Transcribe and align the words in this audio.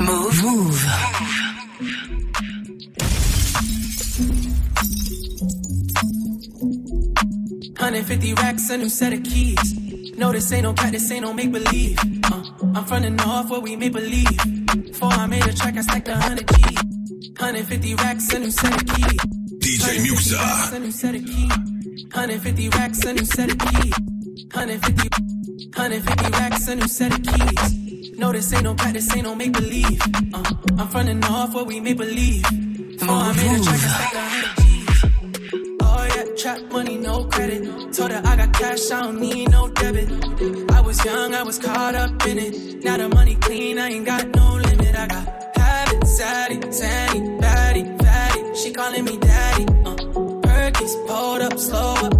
Move. 0.00 0.42
Move. 0.42 0.80
Hundred 7.78 8.06
fifty 8.06 8.34
racks, 8.34 8.70
a 8.70 8.78
new 8.78 8.88
set 8.88 9.12
of 9.12 9.22
keys. 9.24 10.16
No, 10.16 10.32
this 10.32 10.50
ain't 10.52 10.62
no 10.62 10.72
practice, 10.72 11.10
ain't 11.10 11.22
no 11.22 11.32
make 11.34 11.52
believe. 11.52 11.98
Uh, 12.24 12.42
I'm 12.74 12.84
from 12.84 13.02
the 13.02 13.10
north 13.10 13.50
where 13.50 13.60
we 13.60 13.76
make 13.76 13.92
believe. 13.92 14.38
Before 14.86 15.12
I 15.12 15.26
made 15.26 15.46
a 15.46 15.52
track, 15.52 15.76
I 15.76 15.82
stacked 15.82 16.08
a 16.08 16.16
hundred 16.16 16.48
G. 16.48 16.76
Hundred 17.38 17.66
fifty 17.66 17.94
racks, 17.94 18.32
a 18.32 18.38
new 18.38 18.50
set 18.50 18.74
of 18.74 18.86
keys. 18.86 19.20
DJ 19.60 19.98
Muxa. 20.06 20.70
150 22.12 22.68
racks, 22.70 23.04
a 23.04 23.12
new 23.12 23.24
set 23.24 23.50
of 23.52 23.58
keys. 23.58 23.94
150, 24.52 25.08
150 25.76 26.30
racks, 26.32 26.68
a 26.68 26.74
new 26.74 26.88
set 26.88 27.12
of 27.12 27.22
keys. 27.22 27.89
No, 28.20 28.32
this 28.32 28.52
ain't 28.52 28.64
no 28.64 28.74
practice, 28.74 29.16
ain't 29.16 29.24
no 29.24 29.34
make 29.34 29.50
believe. 29.54 29.98
Uh, 30.34 30.42
I'm 30.78 30.88
from 30.88 31.06
the 31.06 31.14
north 31.14 31.54
where 31.54 31.64
we 31.64 31.80
make 31.80 31.96
believe. 31.96 32.42
Before 32.42 33.16
I 33.16 33.32
made 33.32 33.58
a 33.58 33.64
track, 33.64 33.80
I 33.80 33.88
stacked 33.96 34.14
a 34.14 34.20
hundred 34.20 34.56
G's. 34.60 35.04
Oh 35.80 36.04
yeah, 36.14 36.24
trap 36.36 36.60
money, 36.70 36.98
no 36.98 37.24
credit. 37.24 37.62
Told 37.94 38.10
her 38.10 38.20
I 38.22 38.36
got 38.36 38.52
cash, 38.52 38.90
I 38.90 39.00
don't 39.04 39.20
need 39.20 39.50
no 39.50 39.68
debit. 39.70 40.10
I 40.70 40.80
was 40.82 41.02
young, 41.02 41.34
I 41.34 41.42
was 41.42 41.58
caught 41.58 41.94
up 41.94 42.26
in 42.26 42.38
it. 42.38 42.84
Now 42.84 42.98
the 42.98 43.08
money 43.08 43.36
clean, 43.36 43.78
I 43.78 43.88
ain't 43.88 44.04
got 44.04 44.28
no 44.36 44.52
limit. 44.56 44.94
I 44.94 45.06
got 45.06 45.56
habits, 45.56 46.20
zaddy, 46.20 46.60
zanny, 46.60 47.40
baddie, 47.40 48.02
fatty. 48.04 48.54
She 48.54 48.70
calling 48.70 49.04
me 49.06 49.16
daddy. 49.16 49.64
Uh, 49.64 49.96
Perkies, 50.44 51.06
pulled 51.06 51.40
up, 51.40 51.58
slow 51.58 51.94
up, 51.94 51.98
hold 52.02 52.04
up, 52.04 52.04
blow 52.04 52.04
up. 52.04 52.19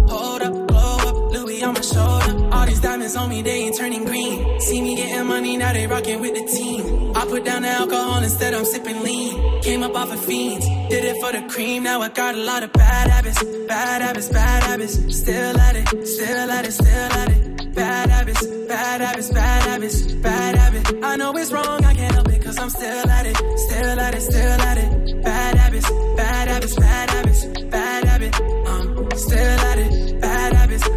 on 1.71 1.75
my 1.75 1.81
shoulder. 1.81 2.55
All 2.55 2.65
these 2.65 2.79
diamonds 2.81 3.15
on 3.15 3.29
me, 3.29 3.41
they 3.41 3.57
ain't 3.65 3.77
turning 3.77 4.05
green. 4.05 4.59
See 4.59 4.81
me 4.81 4.95
getting 4.95 5.27
money, 5.27 5.57
now 5.57 5.73
they 5.73 5.87
rocking 5.87 6.19
with 6.19 6.33
the 6.35 6.45
team. 6.57 7.15
I 7.15 7.25
put 7.25 7.45
down 7.45 7.61
the 7.61 7.69
alcohol 7.69 8.23
instead, 8.23 8.53
I'm 8.53 8.65
sipping 8.65 9.01
lean. 9.03 9.61
Came 9.61 9.83
up 9.83 9.95
off 9.95 10.11
of 10.11 10.23
fiends, 10.25 10.65
did 10.89 11.03
it 11.05 11.17
for 11.21 11.31
the 11.31 11.47
cream. 11.53 11.83
Now 11.83 12.01
I 12.01 12.09
got 12.09 12.35
a 12.35 12.43
lot 12.43 12.63
of 12.63 12.73
bad 12.73 13.09
habits, 13.09 13.43
bad 13.67 14.01
habits, 14.01 14.29
bad 14.29 14.63
habits. 14.63 14.93
Still 15.21 15.57
at 15.57 15.75
it, 15.75 16.07
still 16.07 16.51
at 16.57 16.65
it, 16.65 16.71
still 16.71 17.11
at 17.21 17.29
it. 17.31 17.73
Bad 17.75 18.09
habits, 18.09 18.45
bad 18.67 19.01
habits, 19.01 19.29
bad 19.31 19.63
habits, 19.69 20.11
bad 20.27 20.55
habit. 20.55 21.03
I 21.03 21.15
know 21.15 21.31
it's 21.37 21.51
wrong, 21.51 21.85
I 21.85 21.93
can't 21.93 22.13
help 22.13 22.27
it, 22.27 22.43
cause 22.43 22.59
I'm 22.59 22.69
still 22.69 23.09
at 23.09 23.25
it, 23.25 23.37
still 23.37 23.99
at 23.99 24.13
it, 24.13 24.21
still 24.21 24.61
at 24.69 24.77
it. 24.77 25.23
Bad 25.23 25.57
habits, 25.57 25.89
bad 26.17 26.47
habits, 26.49 26.75
bad 26.75 27.09
habits, 27.09 27.45
bad 27.75 28.03
habit. 28.03 28.41
I'm 28.67 29.17
still 29.17 29.59
at 29.71 29.79
it. 29.79 30.00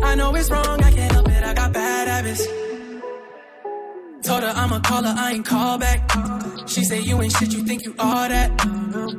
I 0.05 0.15
know 0.17 0.35
it's 0.35 0.51
wrong, 0.51 0.83
I 0.83 0.91
can't 0.93 1.13
help 1.13 1.29
it, 1.29 1.43
I 1.43 1.55
got 1.55 1.73
bad 1.73 2.09
habits. 2.09 2.47
Told 4.27 4.43
her 4.43 4.53
I'ma 4.55 4.81
call 4.81 5.03
her, 5.03 5.15
I 5.17 5.33
ain't 5.33 5.47
call 5.47 5.79
back. 5.79 6.01
She 6.67 6.85
said 6.85 7.05
you 7.05 7.21
ain't 7.21 7.33
shit, 7.37 7.53
you 7.53 7.63
think 7.65 7.85
you 7.85 7.95
all 7.99 8.29
that. 8.29 8.49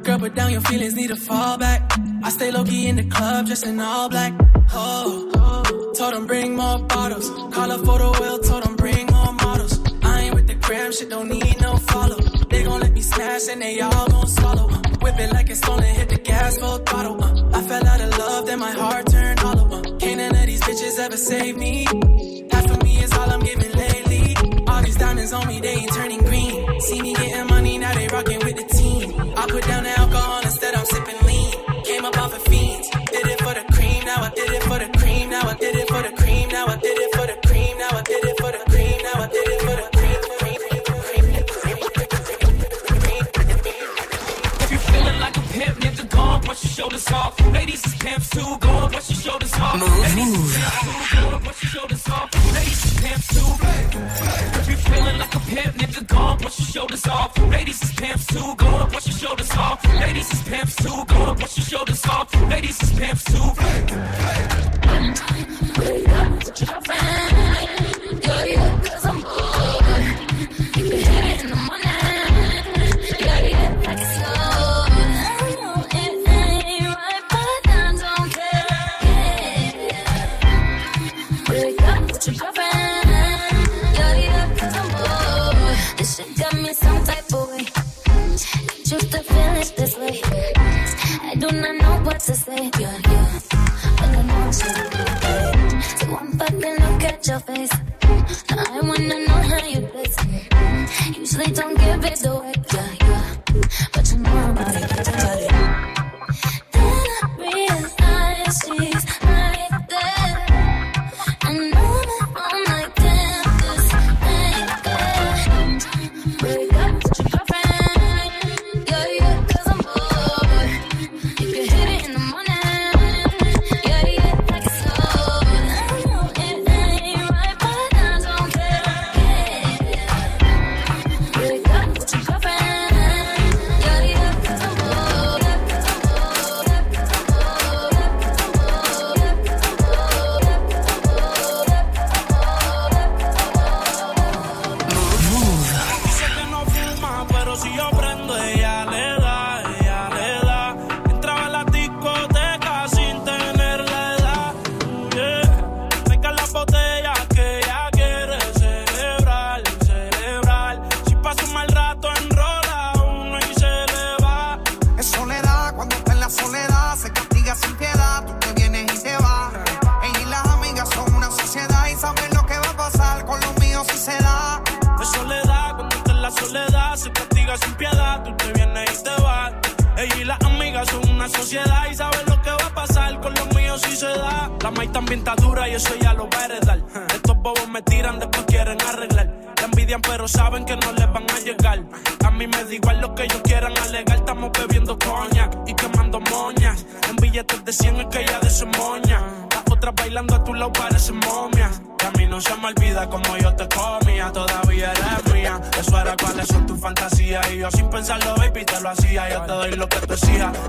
Girl, 0.04 0.20
put 0.20 0.34
down 0.36 0.52
your 0.52 0.62
feelings, 0.62 0.96
need 0.96 1.10
to 1.10 1.16
fall 1.16 1.58
back. 1.58 1.82
I 2.24 2.30
stay 2.30 2.52
low 2.52 2.64
key 2.64 2.88
in 2.88 2.96
the 2.96 3.04
club, 3.04 3.46
just 3.48 3.66
in 3.66 3.80
all 3.80 4.10
black. 4.10 4.34
Oh, 4.74 5.94
told 5.96 6.14
them 6.14 6.26
bring 6.26 6.56
more 6.56 6.80
bottles. 6.80 7.30
Call 7.54 7.70
her 7.70 7.78
for 7.78 7.98
the 8.00 8.10
wheel, 8.20 8.40
told 8.40 8.64
them 8.64 8.76
bring 8.76 9.06
more 9.08 9.34
models. 9.34 9.80
I 10.04 10.22
ain't 10.22 10.36
with 10.36 10.48
the 10.48 10.56
gram, 10.56 10.92
shit 10.92 11.10
don't 11.10 11.30
need 11.30 11.62
no 11.62 11.78
follow. 11.78 12.20
They 12.50 12.64
gon' 12.64 12.80
let 12.82 12.94
me 12.94 13.02
smash 13.02 13.48
and 13.50 13.62
they 13.62 13.80
all 13.82 14.08
gon' 14.08 14.28
swallow. 14.28 14.68
Whip 15.02 15.20
it 15.20 15.32
like 15.34 15.50
it's 15.50 15.60
stolen, 15.60 15.85
ever 21.16 21.24
save 21.24 21.58
me. 21.58 21.86
Half 22.52 22.72
of 22.72 22.84
me 22.84 22.98
is 22.98 23.14
all 23.14 23.30
I'm 23.30 23.40
giving 23.40 23.72
lately. 23.72 24.36
All 24.68 24.82
these 24.82 24.98
diamonds 24.98 25.32
on 25.32 25.48
me, 25.48 25.62
they 25.62 25.76
ain't 25.76 25.94
turning 25.94 26.20
green. 26.20 26.35
Shoulders 56.76 57.08
off. 57.08 57.38
Ladies 57.50 57.82
is 57.82 57.94
pimps 57.94 58.26
too, 58.26 58.54
go 58.58 58.68
on, 58.68 58.90
brush 58.90 59.08
your 59.08 59.18
shoulders 59.18 59.52
off. 59.52 59.82
Ladies 59.96 60.34
is 60.34 60.42
pimps 60.44 60.76
too, 60.76 61.06
go 61.08 61.16
on, 61.16 61.38
brush 61.38 61.58
your 61.58 61.66
shoulders 61.66 62.06
off. 62.06 62.28
Ladies 62.50 62.84
is 62.84 62.92
pimps 63.00 63.24
too. 63.24 63.50
This 63.56 64.65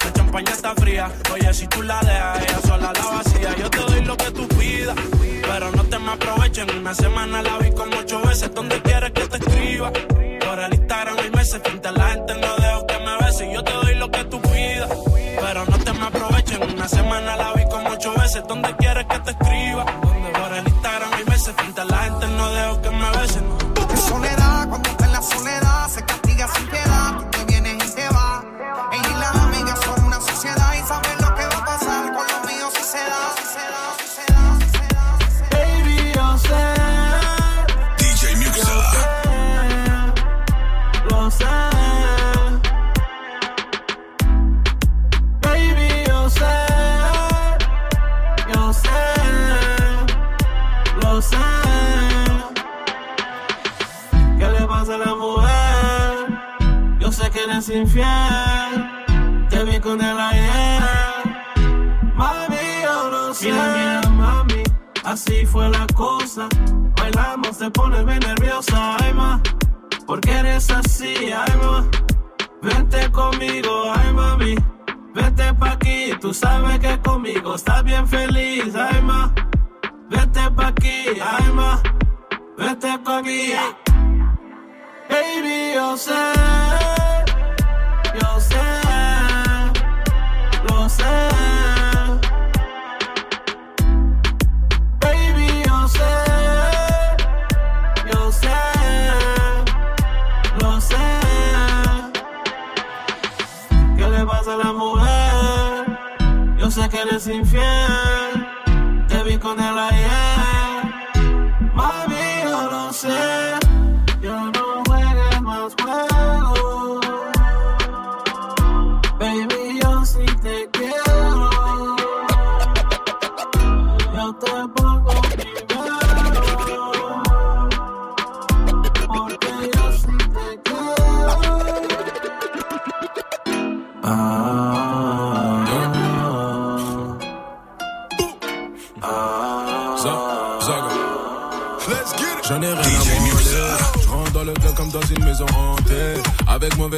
La 0.04 0.12
champaña 0.12 0.52
está 0.52 0.74
fría. 0.74 1.10
Oye, 1.32 1.52
si 1.54 1.66
tú 1.66 1.82
la 1.82 2.00
dejas, 2.00 2.42
ella 2.42 2.60
sola 2.66 2.92
la 2.92 3.06
vacía. 3.06 3.56
Yo 3.56 3.70
te 3.70 3.78
doy 3.78 4.04
lo 4.04 4.16
que 4.16 4.30
tú 4.30 4.48
pidas. 4.48 4.96
Pero 5.42 5.72
no 5.72 5.84
te 5.84 5.98
me 5.98 6.12
aprovechen. 6.12 6.70
Una 6.78 6.94
semana 6.94 7.42
la 7.42 7.58
vi 7.58 7.70
como 7.72 7.96
ocho 7.98 8.20
veces. 8.22 8.54
Donde 8.54 8.80
quieres 8.82 9.12
que 9.12 9.25
sé 106.76 106.88
que 106.90 107.00
eres 107.00 107.26
infiel. 107.26 108.32
Te 109.08 109.22
vi 109.22 109.38
con 109.38 109.58
él 109.58 109.78
ayer. 109.78 110.84
Mami, 111.74 112.42
yo 112.44 112.70
no 112.70 112.92
sé. 112.92 113.35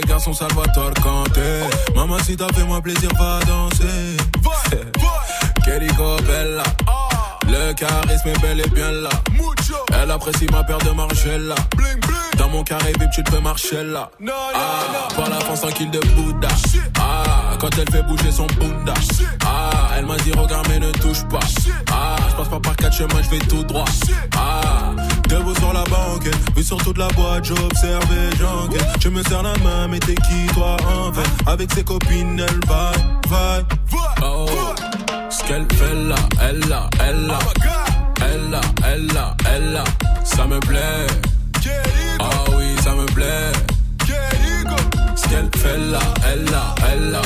Garçon 0.08 0.32
Salvatore 0.32 0.94
Kanté. 1.02 1.40
Maman, 1.94 2.18
si 2.24 2.36
t'as 2.36 2.48
fait 2.52 2.64
moi 2.64 2.80
plaisir, 2.80 3.10
va 3.18 3.40
danser. 3.46 4.16
Querico 5.64 6.16
Bella. 6.26 6.62
Le 7.46 7.72
charisme 7.74 8.28
est 8.28 8.40
bel 8.40 8.60
et 8.60 8.68
bien 8.70 8.90
là. 8.90 9.10
Elle 9.92 10.10
apprécie 10.10 10.46
ma 10.50 10.64
paire 10.64 10.78
de 10.78 10.90
Margiela. 10.90 11.54
Dans 12.36 12.48
mon 12.48 12.62
carré 12.62 12.92
VIP, 12.98 13.10
tu 13.10 13.22
te 13.22 13.30
peux 13.30 13.40
marcher 13.40 13.82
là. 13.84 14.10
Ah, 14.54 15.14
par 15.14 15.28
la 15.28 15.40
France 15.40 15.60
tranquille 15.62 15.90
de 15.90 16.00
Bouddha. 16.14 16.48
Ah, 16.98 17.56
quand 17.58 17.70
elle 17.78 17.90
fait 17.90 18.02
bouger 18.02 18.30
son 18.30 18.46
Bouddha. 18.46 18.94
Ah, 19.44 19.90
elle 19.96 20.06
m'a 20.06 20.16
dit 20.18 20.32
regarde 20.32 20.66
mais 20.68 20.78
ne 20.78 20.90
touche 20.92 21.24
pas. 21.28 21.40
Ah, 21.92 22.16
je 22.30 22.36
passe 22.36 22.48
pas 22.48 22.60
par 22.60 22.76
quatre 22.76 22.96
chemins, 22.96 23.22
je 23.22 23.30
vais 23.30 23.38
tout 23.40 23.62
droit. 23.64 23.84
Ah, 24.36 24.92
debout 25.28 25.54
sur 25.54 25.72
la 25.72 25.84
banque, 25.84 26.28
vu 26.56 26.62
sur 26.62 26.78
toute 26.78 26.98
la 26.98 27.08
boîte, 27.08 27.44
j'observe 27.44 28.08
et 28.12 28.36
j'enquête. 28.36 29.00
Je 29.00 29.08
me 29.08 29.22
serre 29.24 29.42
la 29.42 29.56
main, 29.58 29.88
mais 29.88 29.98
t'es 30.00 30.14
qui 30.14 30.46
toi 30.54 30.76
en 30.86 31.12
fait? 31.12 31.28
Avec 31.46 31.72
ses 31.72 31.84
copines, 31.84 32.40
elle 32.40 32.60
va, 32.68 32.92
va. 33.28 33.60
Oh, 34.22 34.46
ce 35.30 35.44
qu'elle 35.44 35.66
fait 35.72 35.94
là, 35.94 36.16
elle 36.40 36.60
là, 36.68 36.88
elle 37.06 37.26
là. 37.26 37.38
Elle 38.20 38.50
là, 38.50 38.60
elle 38.84 39.06
là, 39.14 39.36
elle 39.54 39.72
là. 39.72 39.84
Ça 40.24 40.46
me 40.46 40.58
plaît. 40.60 41.06
Ah 42.20 42.44
oui, 42.56 42.64
ça 42.82 42.94
me 42.94 43.06
plaît. 43.06 43.52
Ce 45.16 45.28
qu'elle 45.28 45.50
fait 45.56 45.78
là, 45.78 46.00
elle 46.32 46.44
là, 46.46 46.74
elle 46.90 47.10
là. 47.10 47.22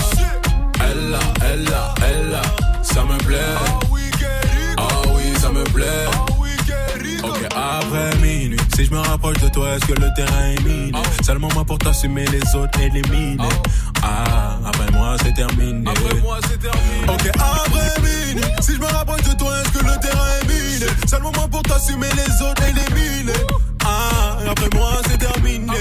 Elle 0.80 1.10
là, 1.10 1.18
elle 1.44 1.64
là, 1.64 1.94
elle 2.06 2.30
là. 2.30 2.42
Ça 2.82 3.04
me 3.04 3.16
plaît. 3.18 3.38
Ah 4.76 4.82
oui, 5.14 5.32
ça 5.40 5.50
me 5.50 5.64
plaît. 5.64 6.31
Après 7.62 8.16
minuit, 8.20 8.58
si 8.74 8.84
je 8.86 8.90
me 8.90 8.98
rapproche 8.98 9.38
de 9.38 9.48
toi, 9.48 9.76
est-ce 9.76 9.86
que 9.86 9.92
le 9.92 10.08
terrain 10.16 10.46
est 10.48 10.62
miné? 10.64 10.92
Seulement 11.24 11.48
moi 11.54 11.64
pour 11.64 11.78
t'assumer, 11.78 12.24
les 12.26 12.58
autres 12.58 12.80
éliminés. 12.80 13.38
Ah, 14.02 14.58
après 14.66 14.90
moi 14.92 15.16
c'est 15.22 15.32
terminé. 15.34 15.88
Ok, 17.08 17.30
après 17.34 18.00
minuit, 18.02 18.44
si 18.60 18.74
je 18.74 18.80
me 18.80 18.86
rapproche 18.86 19.22
de 19.22 19.34
toi, 19.34 19.52
est-ce 19.60 19.78
que 19.78 19.84
le 19.84 20.00
terrain 20.00 20.26
est 20.40 20.46
miné? 20.48 20.86
Seulement 21.06 21.32
moi 21.36 21.46
pour 21.48 21.62
t'assumer, 21.62 22.08
les 22.16 22.46
autres 22.46 22.62
éliminés. 22.64 23.32
Ah, 23.84 24.38
après 24.50 24.68
moi 24.74 24.92
c'est 25.08 25.18
terminé. 25.18 25.72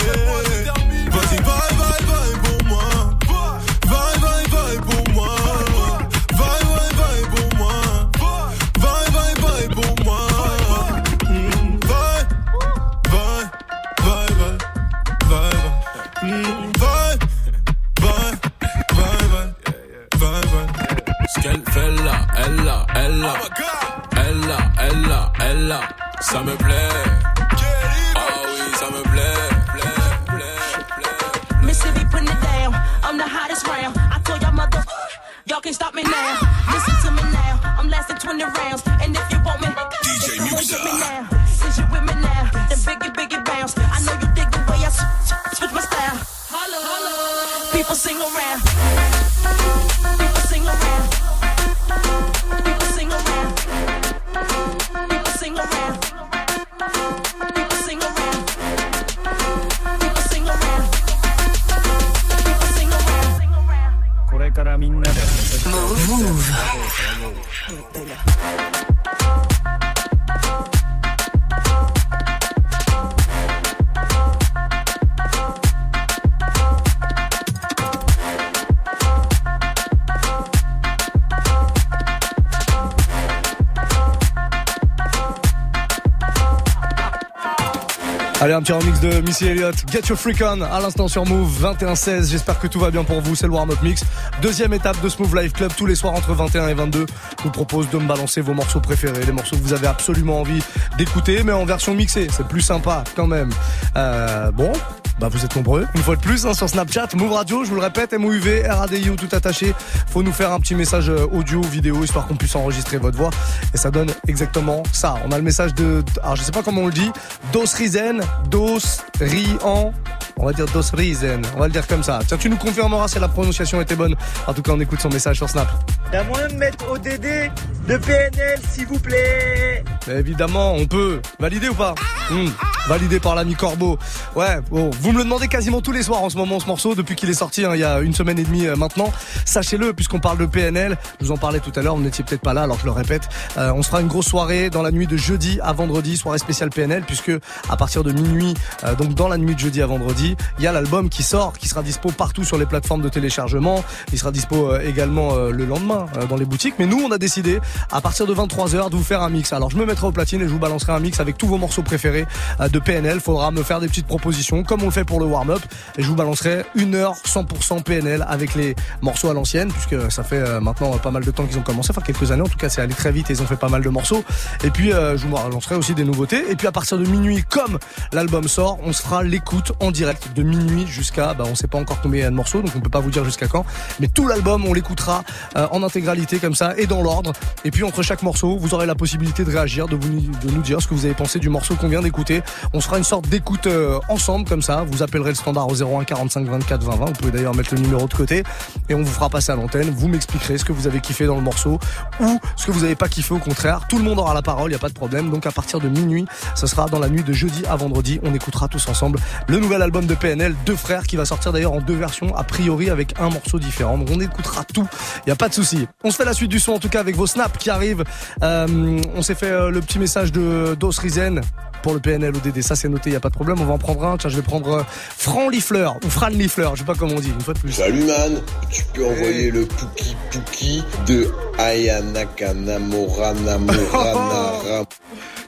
Allez, 88.42 88.54
un 88.54 88.62
petit 88.64 88.72
remix 88.72 89.00
de 89.00 89.22
Missy 89.22 89.46
Elliott. 89.46 89.76
Get 89.92 90.08
your 90.10 90.18
freak 90.18 90.42
on 90.42 90.62
à 90.62 90.80
l'instant 90.80 91.08
sur 91.08 91.28
Move 91.28 91.64
21-16. 91.64 92.32
J'espère 92.32 92.60
que 92.60 92.66
tout 92.66 92.80
va 92.80 92.90
bien 92.90 93.04
pour 93.04 93.22
vous. 93.22 93.36
C'est 93.36 93.46
le 93.46 93.54
warm-up 93.54 93.78
mix. 93.84 94.04
Deuxième 94.42 94.74
étape 94.74 95.00
de 95.04 95.10
Smooth 95.10 95.32
Life 95.36 95.54
Club 95.54 95.72
tous 95.78 95.86
les 95.86 95.94
soirs 95.94 96.16
entre 96.16 96.34
21 96.34 96.70
et 96.70 96.74
22. 96.74 97.06
Je 97.38 97.44
vous 97.44 97.52
propose 97.52 97.88
de 97.92 98.00
me 98.00 98.08
balancer 98.08 98.42
vos 98.42 98.56
morceaux 98.56 98.80
préférés, 98.80 99.24
les 99.28 99.32
morceaux 99.32 99.58
que 99.58 99.62
vous 99.62 99.74
avez 99.74 99.86
absolument 99.86 100.40
envie 100.40 100.60
d'écouter, 100.98 101.44
mais 101.44 101.52
en 101.52 101.66
version 101.66 101.94
mixée. 101.94 102.30
C'est 102.32 102.48
plus 102.48 102.62
sympa 102.62 103.04
quand 103.16 103.28
même. 103.28 103.52
Euh, 103.96 104.50
bon, 104.50 104.74
bah 105.22 105.28
vous 105.28 105.46
êtes 105.46 105.56
nombreux. 105.56 105.86
Une 105.94 106.02
fois 106.02 106.16
de 106.16 106.22
plus 106.22 106.48
hein, 106.48 106.56
sur 106.56 106.68
Snapchat, 106.68 107.10
Move 107.16 107.32
Radio, 107.32 107.64
je 107.64 107.70
vous 107.70 107.76
le 107.76 107.82
répète, 107.82 108.12
MOUV, 108.14 108.66
RADIO, 108.68 109.16
tout 109.16 109.30
attaché. 109.34 109.76
Faut 110.08 110.24
nous 110.24 110.32
faire 110.32 110.52
un 110.52 110.60
petit 110.60 110.74
message 110.74 111.12
euh, 111.12 111.28
audio, 111.32 111.62
vidéo, 111.62 112.04
histoire 112.04 112.26
qu'on 112.26 112.36
puisse 112.36 112.56
enregistrer 112.56 112.98
votre 112.98 113.20
voix. 113.20 113.30
Et 113.72 113.78
ça 113.78 113.92
donne 113.92 114.10
exactement 114.28 114.82
ça. 114.92 115.18
On 115.24 115.32
a 115.32 115.38
le 115.38 115.44
message 115.44 115.76
de, 115.76 116.04
alors 116.24 116.38
je 116.38 116.42
sais 116.42 116.52
pas 116.52 116.64
comment 116.64 116.82
on 116.82 116.86
le 116.88 116.92
dit, 116.92 117.12
Dos 117.54 117.66
Rizen, 117.78 118.22
Dos 118.50 118.80
Rian. 119.20 119.94
On 120.42 120.46
va 120.48 120.54
dire 120.54 120.66
Dos 120.74 120.82
Rizen. 120.94 121.44
On 121.56 121.60
va 121.60 121.68
le 121.68 121.72
dire 121.72 121.86
comme 121.86 122.02
ça. 122.02 122.20
Tiens, 122.26 122.38
tu 122.38 122.50
nous 122.50 122.58
confirmeras 122.58 123.08
si 123.08 123.20
la 123.20 123.28
prononciation 123.28 123.80
était 123.80 123.96
bonne. 123.96 124.16
En 124.48 124.54
tout 124.54 124.64
cas, 124.64 124.72
on 124.72 124.80
écoute 124.80 125.00
son 125.00 125.10
message 125.10 125.38
sur 125.38 125.48
Snap. 125.48 125.68
Il 126.12 126.16
y 126.16 126.18
a 126.18 126.24
moyen 126.24 126.48
de 126.48 126.56
mettre 126.56 126.90
ODD 126.90 127.52
de 127.88 127.98
PNL, 127.98 128.60
s'il 128.68 128.88
vous 128.88 128.98
plaît. 128.98 129.84
Évidemment, 130.10 130.74
on 130.74 130.88
peut. 130.88 131.22
Valider 131.40 131.70
ou 131.70 131.76
pas? 131.76 131.94
Hmm, 132.32 132.50
Validé 132.88 133.20
par 133.20 133.36
l'ami 133.36 133.54
Corbeau. 133.54 134.00
Ouais, 134.36 134.60
bon, 134.72 134.90
vous 135.02 135.12
me 135.12 135.20
le 135.20 135.24
demandez 135.24 135.48
quasiment 135.48 135.82
tous 135.82 135.92
les 135.92 136.02
soirs 136.02 136.24
en 136.24 136.30
ce 136.30 136.38
moment 136.38 136.60
ce 136.60 136.66
morceau 136.66 136.96
depuis 136.96 137.16
qu'il 137.16 137.30
est 137.30 137.36
sorti 137.36 137.64
hein, 137.64 137.72
il 137.76 137.80
y 137.80 137.84
a 137.84 138.00
une 138.00 138.14
semaine 138.14 138.40
et 138.40 138.44
demie 138.44 138.66
euh, 138.66 138.76
maintenant. 138.76 139.12
Sachez-le 139.46 139.94
puisqu'on 139.94 140.20
parle 140.20 140.40
de 140.40 140.46
PNL, 140.46 140.98
je 141.20 141.26
vous 141.26 141.32
en 141.32 141.38
parlais 141.38 141.60
tout 141.60 141.72
à 141.76 141.84
l'heure, 141.84 141.96
vous 141.96 142.02
n'étiez 142.02 142.24
peut-être 142.24 142.42
pas 142.42 142.54
là 142.54 142.64
alors 142.64 142.80
je 142.80 142.86
le 142.86 142.92
répète. 142.92 143.30
Euh, 143.58 143.72
on 143.74 143.84
se 143.84 143.90
fera 143.90 144.02
une 144.02 144.08
grosse 144.08 144.26
soirée 144.28 144.70
dans 144.70 144.82
la 144.82 144.92
nuit 144.92 145.06
de 145.06 145.16
jeudi 145.16 145.60
à 145.62 145.74
vendredi, 145.74 146.18
soirée 146.18 146.40
spéciale 146.40 146.70
PNL 146.72 147.04
puisque 147.04 147.32
à 147.70 147.78
partir 147.78 148.04
de 148.04 148.12
minuit, 148.12 148.56
euh, 148.84 148.96
donc 148.96 149.14
dans 149.14 149.28
la 149.28 149.38
nuit 149.38 149.54
de 149.54 149.60
jeudi 149.60 149.82
à 149.82 149.86
vendredi, 149.86 150.31
il 150.58 150.64
y 150.64 150.68
a 150.68 150.72
l'album 150.72 151.10
qui 151.10 151.24
sort, 151.24 151.58
qui 151.58 151.68
sera 151.68 151.84
dispo 151.84 152.12
partout 152.12 152.44
sur 152.44 152.58
les 152.58 152.66
plateformes 152.66 153.02
de 153.02 153.10
téléchargement. 153.10 153.84
Il 154.12 154.20
sera 154.20 154.32
dispo 154.32 154.72
euh, 154.72 154.82
également 154.82 155.36
euh, 155.36 155.52
le 155.52 155.66
lendemain 155.66 156.08
euh, 156.18 156.26
dans 156.26 156.36
les 156.36 156.46
boutiques. 156.46 156.76
Mais 156.80 156.86
nous, 156.86 157.00
on 157.00 157.12
a 157.12 157.18
décidé 157.18 157.60
à 157.92 158.02
partir 158.02 158.26
de 158.26 158.34
23h 158.34 158.90
de 158.90 158.96
vous 158.96 159.04
faire 159.04 159.22
un 159.22 159.30
mix. 159.30 159.54
Alors 159.54 159.70
je 159.70 159.78
me 159.78 159.86
mettrai 159.86 160.08
au 160.08 160.12
platine 160.12 160.42
et 160.42 160.46
je 160.46 160.50
vous 160.50 160.60
balancerai 160.60 160.94
un 160.94 161.00
mix 161.00 161.20
avec 161.20 161.38
tous 161.38 161.48
vos 161.48 161.58
morceaux 161.58 161.84
préférés 161.84 162.26
de 162.60 162.80
PNL. 162.80 163.20
Faudra 163.20 163.52
me 163.52 163.64
faire 163.64 163.80
des 163.80 163.88
petites 163.88 164.08
propositions 164.08 164.64
comme 164.64 164.82
on 164.82 164.86
le 164.86 164.92
fait 164.92 165.04
pour 165.04 165.20
le 165.20 165.26
warm-up 165.26 165.62
et 165.98 166.04
je 166.04 166.08
vous 166.08 166.16
balancerai 166.16 166.66
une 166.76 166.96
heure 166.96 167.16
100% 167.26 167.84
PNL 167.84 168.26
avec 168.28 168.56
les 168.56 168.76
morceaux 169.02 169.30
à 169.30 169.34
l'ancienne 169.34 169.72
puisque 169.72 170.12
ça 170.12 170.24
fait 170.24 170.60
maintenant 170.60 170.98
pas 170.98 171.12
mal 171.12 171.24
de 171.24 171.32
temps 171.32 171.46
qu'ils 171.46 171.58
ont 171.58 171.64
commencé, 171.64 171.92
enfin 171.92 172.02
quelques 172.02 172.32
années 172.32 172.42
en 172.42 172.48
tout 172.48 172.58
cas, 172.58 172.70
c'est 172.70 172.82
allé 172.82 172.94
très 172.94 173.12
vite 173.12 173.30
et 173.30 173.34
ils 173.34 173.42
ont 173.42 173.46
fait 173.46 173.56
pas 173.56 173.70
mal 173.70 173.82
de 173.82 173.90
morceaux. 173.90 174.24
Et 174.64 174.70
puis 174.70 174.92
je 174.92 175.26
vous 175.26 175.36
balancerai 175.36 175.76
aussi 175.76 175.94
des 175.94 176.04
nouveautés. 176.04 176.44
Et 176.50 176.56
puis 176.56 176.68
à 176.68 176.72
partir 176.72 176.98
de 176.98 177.06
minuit, 177.06 177.44
comme 177.48 177.78
l'album 178.12 178.48
sort, 178.48 178.80
on 178.84 178.94
se 178.94 179.02
fera 179.02 179.24
l'écoute 179.24 179.74
en 179.80 179.92
direct 179.92 180.11
de 180.36 180.44
minuit 180.44 180.86
jusqu'à, 180.88 181.34
bah, 181.34 181.46
on 181.48 181.56
sait 181.56 181.68
pas 181.68 181.78
encore 181.78 182.02
combien 182.02 182.22
il 182.22 182.28
y 182.28 182.30
de 182.30 182.36
morceaux, 182.36 182.62
donc 182.62 182.72
on 182.76 182.80
peut 182.80 182.90
pas 182.90 183.00
vous 183.00 183.12
dire 183.12 183.26
jusqu'à 183.26 183.48
quand. 183.48 183.66
Mais 184.00 184.08
tout 184.08 184.28
l'album, 184.28 184.66
on 184.66 184.74
l'écoutera 184.74 185.24
euh, 185.58 185.68
en 185.72 185.84
intégralité 185.84 186.40
comme 186.40 186.56
ça 186.56 186.74
et 186.78 186.88
dans 186.88 187.02
l'ordre. 187.02 187.34
Et 187.66 187.72
puis 187.72 187.84
entre 187.84 188.02
chaque 188.02 188.24
morceau, 188.24 188.58
vous 188.58 188.74
aurez 188.74 188.86
la 188.86 188.96
possibilité 188.96 189.44
de 189.44 189.52
réagir, 189.52 189.88
de, 189.88 189.96
vous, 189.96 190.10
de 190.10 190.52
nous 190.52 190.62
dire 190.62 190.82
ce 190.82 190.88
que 190.88 190.94
vous 190.94 191.06
avez 191.06 191.14
pensé 191.14 191.40
du 191.40 191.50
morceau 191.50 191.76
qu'on 191.76 191.88
vient 191.88 192.02
d'écouter. 192.02 192.42
On 192.74 192.82
sera 192.82 192.98
une 192.98 193.04
sorte 193.04 193.28
d'écoute 193.28 193.68
euh, 193.68 194.00
ensemble 194.10 194.48
comme 194.48 194.62
ça. 194.62 194.84
Vous 194.88 195.04
appellerez 195.04 195.30
le 195.30 195.36
standard 195.36 195.68
au 195.68 195.76
01 195.76 196.04
45 196.04 196.48
24 196.48 196.84
20 196.84 196.96
20. 196.96 197.06
Vous 197.06 197.12
pouvez 197.14 197.32
d'ailleurs 197.32 197.56
mettre 197.56 197.74
le 197.74 197.82
numéro 197.82 198.08
de 198.08 198.14
côté 198.14 198.44
et 198.90 198.94
on 198.94 199.02
vous 199.02 199.12
fera 199.12 199.30
passer 199.30 199.52
à 199.52 199.56
l'antenne. 199.56 199.90
Vous 199.90 200.08
m'expliquerez 200.08 200.58
ce 200.58 200.66
que 200.66 200.72
vous 200.72 200.88
avez 200.88 201.00
kiffé 201.02 201.26
dans 201.26 201.36
le 201.36 201.42
morceau 201.42 201.80
ou 202.20 202.40
ce 202.56 202.66
que 202.66 202.72
vous 202.72 202.82
n'avez 202.82 202.96
pas 202.96 203.08
kiffé 203.08 203.34
au 203.34 203.40
contraire. 203.40 203.88
Tout 203.88 203.98
le 203.98 204.04
monde 204.04 204.20
aura 204.20 204.34
la 204.34 204.42
parole, 204.42 204.72
il 204.72 204.74
y 204.74 204.78
a 204.78 204.80
pas 204.80 204.90
de 204.90 204.94
problème. 204.94 205.30
Donc 205.30 205.46
à 205.46 205.52
partir 205.52 205.80
de 205.80 205.90
minuit, 205.90 206.26
ce 206.56 206.68
sera 206.68 206.88
dans 206.88 207.00
la 207.00 207.10
nuit 207.10 207.24
de 207.24 207.34
jeudi 207.34 207.64
à 207.70 207.76
vendredi. 207.76 208.20
On 208.24 208.34
écoutera 208.34 208.68
tous 208.68 208.88
ensemble 208.88 209.20
le 209.48 209.60
nouvel 209.60 209.82
album 209.82 210.01
de 210.08 210.16
PNL, 210.16 210.56
Deux 210.66 210.76
Frères, 210.76 211.04
qui 211.04 211.16
va 211.16 211.26
sortir 211.26 211.52
d'ailleurs 211.52 211.74
en 211.74 211.82
deux 211.82 211.96
versions 211.96 212.36
a 212.36 212.44
priori 212.44 212.90
avec 212.90 213.14
un 213.20 213.30
morceau 213.30 213.60
différent. 213.60 213.98
Donc 213.98 214.10
on 214.12 214.20
écoutera 214.20 214.64
tout. 214.64 214.88
Il 215.26 215.30
y 215.30 215.32
a 215.32 215.36
pas 215.36 215.50
de 215.50 215.54
souci. 215.54 215.88
On 216.04 216.12
se 216.12 216.18
fait 216.18 216.26
la 216.26 216.34
suite 216.34 216.52
du 216.52 216.60
son 216.60 216.74
en 216.74 216.80
tout 216.80 216.90
cas 216.90 217.00
avec 217.00 217.16
vos 217.16 217.28
snaps 217.28 217.58
qui 217.58 217.70
arrivent. 217.70 218.04
Euh, 218.44 219.02
on 219.16 219.22
s'est 219.22 219.36
fait 219.36 219.52
euh, 219.52 219.70
le 219.70 219.82
petit 219.82 220.00
message 220.00 220.32
de 220.32 220.76
Dos 220.80 220.92
Rizen 221.00 221.42
pour 221.84 221.94
le 221.94 222.00
PNL 222.00 222.36
ODD. 222.36 222.62
Ça 222.62 222.76
c'est 222.76 222.90
noté, 222.90 223.10
il 223.10 223.14
y 223.14 223.16
a 223.16 223.20
pas 223.20 223.30
de 223.30 223.36
problème. 223.36 223.58
On 223.60 223.66
va 223.66 223.74
en 223.74 223.78
prendre 223.78 224.06
un. 224.06 224.18
Tiens, 224.18 224.30
je 224.30 224.36
vais 224.36 224.42
prendre 224.42 224.80
euh, 224.80 224.84
Fran 224.88 225.50
Lifler 225.50 225.90
ou 226.04 226.10
Fran 226.10 226.28
Lifler. 226.30 226.70
Je 226.74 226.80
sais 226.80 226.86
pas 226.86 226.96
comment 226.96 227.16
on 227.16 227.20
dit. 227.20 227.30
Une 227.30 227.42
fois 227.42 227.54
de 227.54 227.60
plus. 227.60 227.72
Salut 227.72 228.04
man, 228.04 228.42
tu 228.70 228.84
peux 228.94 229.06
envoyer 229.06 229.52
le 229.52 229.66
Pouki 229.66 230.16
Pouki 230.32 230.84
de 231.08 231.32
Ayanaka 231.58 232.54
Namora 232.54 233.34
Namora 233.34 234.14
Nara. 234.14 234.84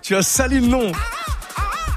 Tu 0.01 0.17
as 0.17 0.23
sali 0.23 0.59
le 0.59 0.67
nom. 0.67 0.91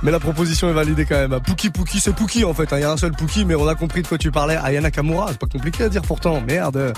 Mais 0.02 0.10
la 0.10 0.20
proposition 0.20 0.68
est 0.68 0.72
validée 0.72 1.04
quand 1.06 1.16
même. 1.16 1.40
Pouki 1.40 1.70
Pouki, 1.70 2.00
c'est 2.00 2.12
Pouki 2.14 2.44
en 2.44 2.54
fait. 2.54 2.72
hein. 2.72 2.78
Il 2.78 2.82
y 2.82 2.84
a 2.84 2.90
un 2.90 2.96
seul 2.96 3.12
Pouki, 3.12 3.44
mais 3.44 3.54
on 3.54 3.66
a 3.66 3.74
compris 3.74 4.02
de 4.02 4.08
quoi 4.08 4.18
tu 4.18 4.30
parlais. 4.30 4.56
Ayana 4.56 4.90
Kamura, 4.90 5.28
c'est 5.30 5.38
pas 5.38 5.46
compliqué 5.46 5.84
à 5.84 5.88
dire 5.88 6.02
pourtant. 6.02 6.40
Merde. 6.46 6.92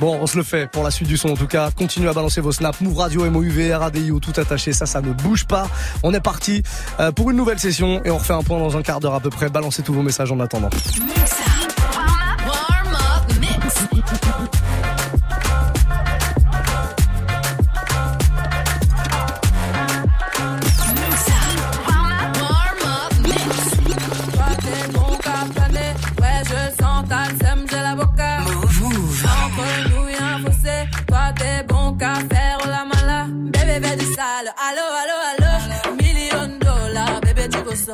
Bon, 0.00 0.18
on 0.20 0.26
se 0.26 0.36
le 0.36 0.42
fait 0.42 0.70
pour 0.70 0.82
la 0.84 0.90
suite 0.90 1.08
du 1.08 1.16
son 1.16 1.30
en 1.30 1.36
tout 1.36 1.46
cas. 1.46 1.70
Continuez 1.70 2.08
à 2.08 2.12
balancer 2.12 2.40
vos 2.40 2.52
snaps. 2.52 2.80
Move 2.80 2.96
Radio, 2.96 3.30
MOUV, 3.30 3.72
RADIO, 3.74 4.20
tout 4.20 4.32
attaché. 4.38 4.72
Ça, 4.72 4.86
ça 4.86 5.00
ne 5.00 5.12
bouge 5.12 5.44
pas. 5.46 5.66
On 6.02 6.12
est 6.14 6.20
parti 6.20 6.62
euh, 7.00 7.12
pour 7.12 7.30
une 7.30 7.36
nouvelle 7.36 7.58
session 7.58 8.02
et 8.04 8.10
on 8.10 8.18
refait 8.18 8.34
un 8.34 8.42
point 8.42 8.58
dans 8.58 8.76
un 8.76 8.82
quart 8.82 9.00
d'heure 9.00 9.14
à 9.14 9.20
peu 9.20 9.30
près. 9.30 9.48
Balancez 9.48 9.82
tous 9.82 9.94
vos 9.94 10.02
messages 10.02 10.30
en 10.32 10.40
attendant. 10.40 10.70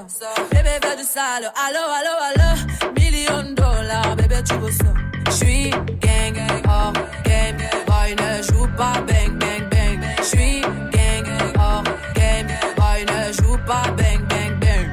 Ça. 0.06 0.26
Bébé 0.50 0.78
du 0.96 1.04
sale, 1.04 1.50
allo 1.66 1.82
allo 1.98 2.14
allo. 2.28 2.92
Million 2.96 3.54
dollars, 3.54 4.16
bébé 4.16 4.42
tu 4.46 4.54
veux 4.54 4.70
ça. 4.70 4.92
J'suis 5.30 5.70
gang, 5.70 6.36
hors 6.68 6.92
game, 7.24 7.56
boy 7.86 8.14
ne 8.14 8.42
joue 8.42 8.68
pas 8.76 9.00
bang 9.06 9.36
bang 9.38 9.68
bang. 9.70 10.00
J'suis 10.22 10.60
gang, 10.92 11.26
hors 11.58 11.82
game, 12.14 12.48
boy 12.76 13.04
ne 13.06 13.32
joue 13.32 13.58
pas 13.66 13.90
bang 13.96 14.20
bang 14.28 14.58
bang. 14.60 14.88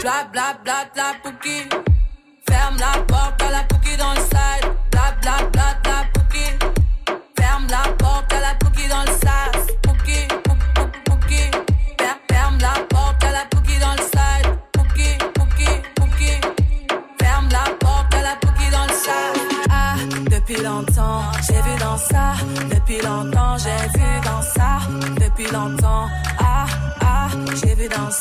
Bla 0.00 0.28
bla 0.32 0.58
bla 0.64 0.84
bla 0.94 1.12
pouki. 1.22 1.68
Ferme 2.48 2.76
la 2.78 3.02
porte 3.02 3.42
à 3.42 3.50
la 3.50 3.62
pouki 3.64 3.96
dans 3.96 4.12
le 4.14 4.20
side. 4.20 4.70
Bla 4.90 5.14
bla 5.20 5.36
bla 5.52 5.65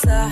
ça. 0.03 0.27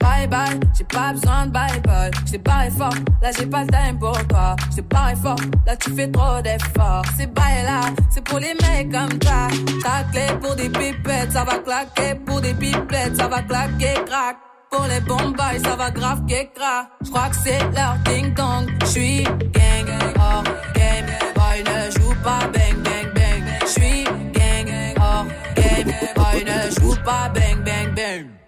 Bye 0.00 0.26
bye, 0.28 0.58
j'ai 0.76 0.84
pas 0.84 1.12
besoin 1.12 1.46
de 1.46 1.52
bye 1.52 1.80
bye. 1.84 2.10
J't'ai 2.26 2.38
barré 2.38 2.70
fort, 2.70 2.94
là 3.20 3.30
j'ai 3.36 3.46
pas 3.46 3.64
le 3.64 3.68
time 3.68 3.98
pour 3.98 4.26
toi. 4.28 4.56
J't'ai 4.72 4.82
barré 4.82 5.14
fort, 5.16 5.36
là 5.66 5.76
tu 5.76 5.90
fais 5.94 6.10
trop 6.10 6.40
d'efforts. 6.42 7.04
C'est 7.16 7.32
bye 7.34 7.62
là, 7.64 7.80
c'est 8.08 8.24
pour 8.24 8.38
les 8.38 8.54
mecs 8.54 8.90
comme 8.90 9.18
toi. 9.18 9.48
Ta 9.82 10.04
clé 10.10 10.26
pour 10.40 10.56
des 10.56 10.70
pipettes, 10.70 11.32
ça 11.32 11.44
va 11.44 11.58
claquer. 11.58 12.14
Pour 12.26 12.40
des 12.40 12.54
pipettes, 12.54 13.16
ça 13.16 13.28
va 13.28 13.42
claquer, 13.42 13.94
crack. 14.06 14.36
Pour 14.70 14.86
les 14.86 15.00
bombes, 15.00 15.36
ça 15.64 15.76
va 15.76 15.90
grave 15.90 16.24
qu'écra. 16.26 16.88
J'crois 17.02 17.28
que 17.30 17.36
c'est 17.36 17.58
leur 17.74 17.96
ding 18.04 18.32
dong. 18.34 18.70
J'suis 18.86 19.24
gang, 19.24 20.14
hors 20.16 20.44
game. 20.74 21.06
Boy 21.34 21.64
ne 21.64 21.90
joue 21.90 22.14
pas 22.22 22.46
bang 22.54 22.76
bang 22.84 23.12
bang. 23.14 23.42
J'suis 23.66 24.04
gang, 24.04 24.94
hors 25.00 25.26
game. 25.56 25.92
Boy 26.14 26.44
ne 26.44 26.70
joue 26.80 26.96
pas 27.04 27.28
bang 27.34 27.62
bang 27.64 27.94
bang. 27.96 28.39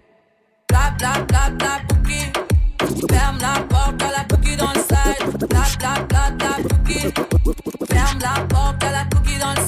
Bla 0.97 1.13
bla 1.27 1.49
bla 1.49 1.79
pouki. 1.87 2.31
Ferme 3.09 3.39
la 3.41 3.53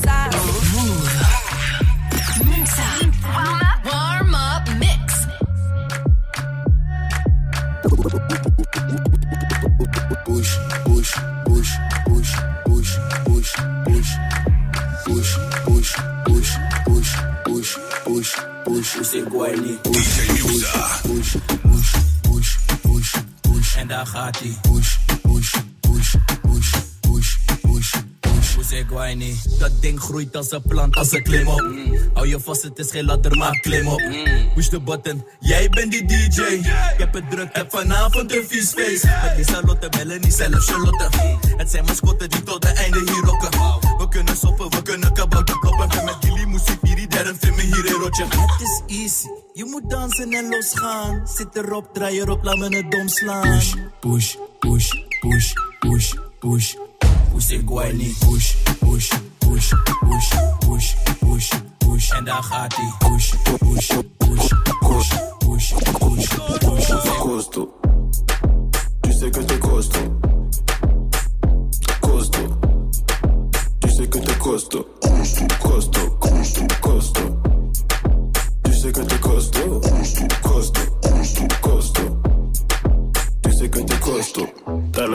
side. 0.04 0.34
Side. 2.66 3.12
Warm 3.34 3.62
up, 3.70 3.80
warm 3.86 4.36
up 4.36 4.66
mix. 4.80 5.28
Push, 10.26 10.52
push, 10.86 11.14
push, 11.46 11.72
push, 12.06 12.34
push, 12.66 12.92
push, 13.26 13.52
push. 13.86 14.12
Push, 15.06 15.38
push, 15.66 15.92
push, 16.26 16.52
push, 16.86 16.95
push, 17.66 17.78
push, 18.04 18.36
push. 18.64 19.04
C'est 19.04 19.22
quoi, 19.30 19.48
Push, 19.54 20.06
push, 21.04 22.58
push, 22.82 23.16
push. 23.42 23.88
daar 23.88 24.06
gaat 24.06 24.40
hij. 24.40 24.58
Push, 24.62 24.98
push, 25.22 25.56
push, 25.80 26.16
push, 26.42 26.72
push, 27.02 27.36
push, 27.62 27.96
push. 28.22 29.16
Niet? 29.16 29.60
Dat 29.60 29.72
ding 29.82 30.00
groeit 30.00 30.36
als 30.36 30.52
een 30.52 30.62
plant, 30.62 30.96
als 30.96 31.12
een 31.12 31.24
klim 31.24 31.48
op. 31.48 31.64
Hou 32.14 32.28
je 32.28 32.40
vast, 32.40 32.62
het 32.64 32.80
is 32.80 32.92
geen 32.92 33.06
ladder, 33.06 33.38
maar 33.38 33.60
klim 33.60 33.88
op. 33.88 34.02
Push 34.56 34.68
de 34.68 34.82
button, 34.82 35.26
jij 35.40 35.70
bent 35.70 35.92
die 35.92 36.06
DJ. 36.06 36.42
Ik 36.42 36.98
heb 36.98 37.14
het 37.14 37.30
druk, 37.32 37.50
heb 37.52 37.72
vanavond 37.72 38.36
een 38.36 38.46
vies 38.48 38.70
face. 38.70 39.34
Die 39.36 39.46
salotte 39.46 39.90
bellen, 39.90 40.22
niet 40.22 40.34
zelf 40.34 40.66
Charlotte. 40.66 41.10
Het 41.58 41.72
zijn 41.72 41.86
mascotten 41.86 42.30
die 42.30 42.44
tot 42.44 42.68
het 42.68 42.78
einde 42.78 43.00
hier 43.00 43.24
rocken. 43.24 43.50
We 43.98 44.08
kunnen 44.10 44.38
soppen, 44.38 44.70
we 44.70 44.82
kunnen 44.82 45.14
kabouter 45.14 45.60
kloppen. 45.60 45.90
En 45.90 46.06
met 46.06 46.16
jullie 46.20 46.35
derde 47.16 47.36
vind 47.40 47.56
me 47.56 47.62
hier 47.62 47.86
een 47.86 48.02
rotje. 48.02 48.24
Het 48.24 48.62
is 48.62 48.82
easy, 48.88 49.28
je 49.54 49.66
moet 49.66 49.90
dansen 49.90 50.32
en 50.32 50.50
losgaan. 50.50 51.28
Zit 51.28 51.56
erop, 51.56 51.94
draai 51.94 52.20
erop, 52.20 52.44
laat 52.44 52.58
me 52.58 52.76
het 52.76 52.92
dom 52.92 53.08
slaan. 53.08 53.42
Push, 53.42 53.74
push, 54.00 54.36
push, 54.60 54.90
push, 55.20 55.54
push, 55.80 56.14
push. 56.40 56.74
Push 57.34 57.50
ik 57.50 57.94
niet. 57.94 58.20
Push, 58.20 58.54
push, 58.80 59.10
push, 59.38 59.72
push, 60.00 60.30
push, 60.60 60.94
push, 61.20 61.50
push. 61.78 62.12
En 62.12 62.26
daar 62.26 62.44
gaat 62.44 62.76
hij. 62.76 62.94
Push, 62.98 63.34
push, 63.44 63.88
push, 64.18 64.48
push, 64.78 65.10
push, 65.40 65.74
push, 66.00 66.28
push. 66.60 67.20
Costo. 67.20 67.80
Tu 69.02 69.12
sais 69.14 69.32
que 69.32 69.46
t'es 69.46 69.60
costaud. 69.60 70.12
Costaud. 72.00 72.50
Tu 73.80 73.90
sais 73.90 74.10
que 74.10 74.20
t'es 74.20 74.38
costaud. 74.38 74.86
Costaud, 75.00 75.48
costaud, 75.62 76.15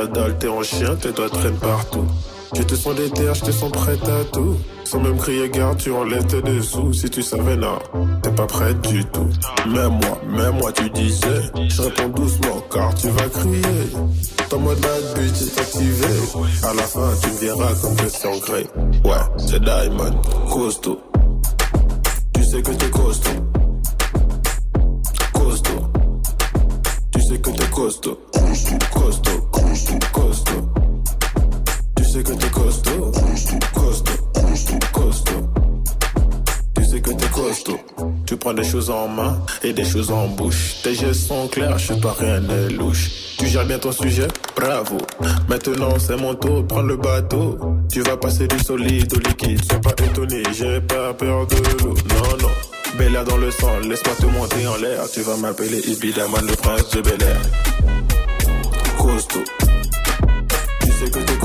la 0.01 0.07
dalle, 0.07 0.39
t'es 0.39 0.49
en 0.49 0.63
chien, 0.63 0.97
tes 0.97 1.13
doigts 1.13 1.29
traînent 1.29 1.59
partout. 1.59 2.07
Je 2.55 2.63
te 2.63 2.75
sens 2.75 2.95
déter, 2.97 3.29
je 3.35 3.41
te 3.43 3.51
sens 3.53 3.71
prête 3.71 4.03
à 4.09 4.25
tout. 4.33 4.57
Sans 4.85 4.99
même 4.99 5.19
crier 5.19 5.49
garde, 5.51 5.79
tu 5.79 5.93
enlèves 5.93 6.27
tes 6.27 6.43
dessous. 6.43 6.93
Si 6.93 7.09
tu 7.11 7.23
savais, 7.23 7.57
non, 7.57 7.79
t'es 8.23 8.31
pas 8.31 8.47
prête 8.47 8.81
du 8.89 9.05
tout. 9.05 9.29
Même 9.69 9.99
moi, 10.01 10.19
même 10.27 10.57
moi, 10.59 10.73
tu 10.73 10.89
disais. 10.91 11.43
Je 11.69 11.83
réponds 11.83 12.09
doucement, 12.09 12.63
car 12.73 12.95
tu 12.95 13.09
vas 13.09 13.29
crier. 13.29 13.87
Ton 14.49 14.59
mode 14.61 14.81
bad 14.81 15.03
bitch 15.17 15.43
est 15.43 15.61
activé. 15.61 16.07
À 16.63 16.75
la 16.75 16.83
fin, 16.83 17.11
tu 17.23 17.45
verras 17.45 17.75
comme 17.83 17.97
Christian 17.97 18.39
Grey. 18.39 18.67
Ouais, 19.05 19.25
c'est 19.37 19.63
Diamond, 19.63 20.21
costaud. 20.51 21.01
Tu 22.35 22.45
sais 22.45 22.63
que 22.63 22.71
t'es 22.71 22.91
costaud. 22.91 23.31
Costaud. 25.35 25.83
Tu 27.13 27.21
sais 27.23 27.39
que 27.39 27.51
t'es 27.51 27.71
costaud. 27.71 28.19
Costaud, 28.33 28.79
costaud, 28.93 29.50
Tu 31.97 32.05
sais 32.05 32.23
que 32.23 32.33
t'es 32.33 32.51
costaud. 32.51 33.13
Costaud, 33.73 34.79
costaud. 34.93 35.49
Tu 36.77 36.85
sais 36.85 37.01
que 37.01 37.11
t'es 37.11 37.29
costaud. 37.29 37.79
Tu 38.27 38.37
prends 38.37 38.53
des 38.53 38.65
choses 38.65 38.91
en 38.91 39.09
main 39.09 39.39
et 39.63 39.73
des 39.73 39.85
choses 39.85 40.11
en 40.11 40.29
bouche. 40.29 40.83
Tes 40.83 40.95
gestes 40.95 41.29
sont 41.29 41.49
clairs, 41.49 41.79
je 41.79 41.95
sais 41.95 42.01
pas 42.01 42.15
rien 42.19 42.41
n'est 42.41 42.69
louche. 42.71 43.11
Tu 43.39 43.47
gères 43.47 43.65
bien 43.67 43.79
ton 43.79 43.93
sujet, 43.93 44.29
bravo. 44.55 44.99
Maintenant 45.49 45.99
c'est 45.99 46.17
mon 46.17 46.35
tour, 46.35 46.67
prends 46.67 46.83
le 46.83 46.97
bateau. 46.97 47.59
Tu 47.91 48.03
vas 48.03 48.17
passer 48.17 48.47
du 48.47 48.59
solide 48.59 49.13
au 49.15 49.19
liquide. 49.19 49.65
Sois 49.65 49.81
pas 49.81 50.05
étonné, 50.05 50.43
j'ai 50.53 50.81
pas 50.81 51.15
peur 51.15 51.47
de 51.47 51.57
l'eau. 51.57 51.95
Non, 51.95 52.37
non. 52.43 52.99
Bella 52.99 53.25
dans 53.25 53.37
le 53.37 53.51
sang, 53.51 53.79
laisse-moi 53.79 54.15
te 54.19 54.27
monter 54.27 54.67
en 54.67 54.77
l'air. 54.77 55.03
Tu 55.13 55.23
vas 55.23 55.37
m'appeler 55.37 55.81
Ibidaman, 55.89 56.47
le 56.47 56.57
prince 56.57 56.91
de 56.91 57.01
Bel 57.01 57.23
Air. 57.23 57.41
Costaud. 59.11 59.43
Tu 60.83 60.93
sais 60.93 61.11
que 61.11 61.19
t'es 61.19 61.35
costaud. 61.35 61.40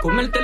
Comerte 0.00 0.37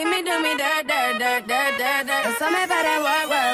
See 0.00 0.06
me 0.06 0.22
do 0.22 0.40
me 0.40 0.56
da 0.56 0.80
da 0.80 1.12
da 1.18 1.40
da 1.40 1.76
da 1.76 2.02
da. 2.04 2.32
So 2.38 2.48
me 2.48 2.64
better 2.64 3.02
work 3.04 3.28
work. 3.28 3.49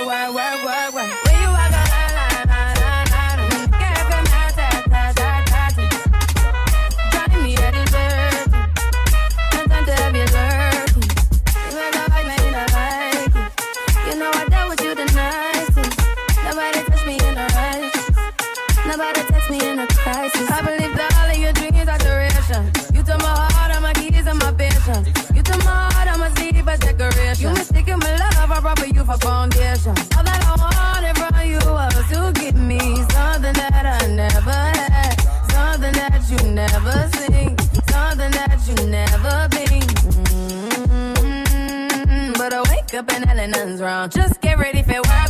island 43.38 43.56
runs 43.56 43.80
round. 43.80 44.12
Just 44.12 44.40
get 44.40 44.58
ready 44.58 44.82
for 44.82 44.94
what. 44.94 45.25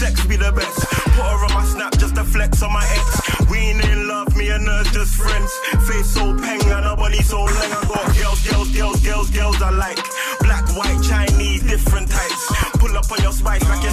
sex 0.00 0.24
be 0.24 0.36
the 0.36 0.50
best. 0.50 0.80
Put 1.12 1.28
her 1.28 1.44
on 1.44 1.52
my 1.52 1.64
snap 1.64 1.92
just 1.98 2.14
to 2.16 2.24
flex 2.24 2.62
on 2.62 2.72
my 2.72 2.84
ex. 2.96 3.08
We 3.50 3.58
ain't 3.58 3.84
in 3.84 4.08
love, 4.08 4.34
me 4.34 4.48
and 4.48 4.66
her 4.66 4.84
just 4.96 5.12
friends. 5.14 5.52
Face 5.86 6.08
so 6.16 6.24
peng 6.40 6.62
and 6.76 6.84
her 6.88 6.96
body 6.96 7.20
so 7.20 7.44
lang. 7.44 7.70
I 7.76 7.84
got 7.84 8.08
girls, 8.16 8.40
girls, 8.48 8.70
girls, 8.72 9.00
girls, 9.04 9.28
girls 9.30 9.60
I 9.60 9.70
like. 9.70 10.00
Black, 10.40 10.64
white, 10.72 11.00
Chinese, 11.04 11.62
different 11.68 12.08
types. 12.08 12.42
Pull 12.80 12.96
up 12.96 13.12
on 13.12 13.20
your 13.20 13.32
spike 13.32 13.60
like 13.68 13.82
you 13.84 13.92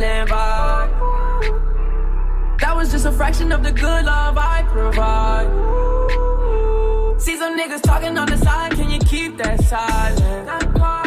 to. 0.00 0.88
That 2.60 2.76
was 2.76 2.90
just 2.90 3.06
a 3.06 3.12
fraction 3.12 3.52
of 3.52 3.62
the 3.62 3.72
good 3.72 4.04
love 4.04 4.36
I 4.38 4.62
provide. 4.68 5.48
See 7.20 7.36
some 7.36 7.58
niggas 7.58 7.82
talking 7.82 8.16
on 8.18 8.28
the 8.28 8.36
side, 8.36 8.72
can 8.72 8.90
you 8.90 8.98
keep 9.00 9.36
that 9.38 9.62
silent? 9.64 11.01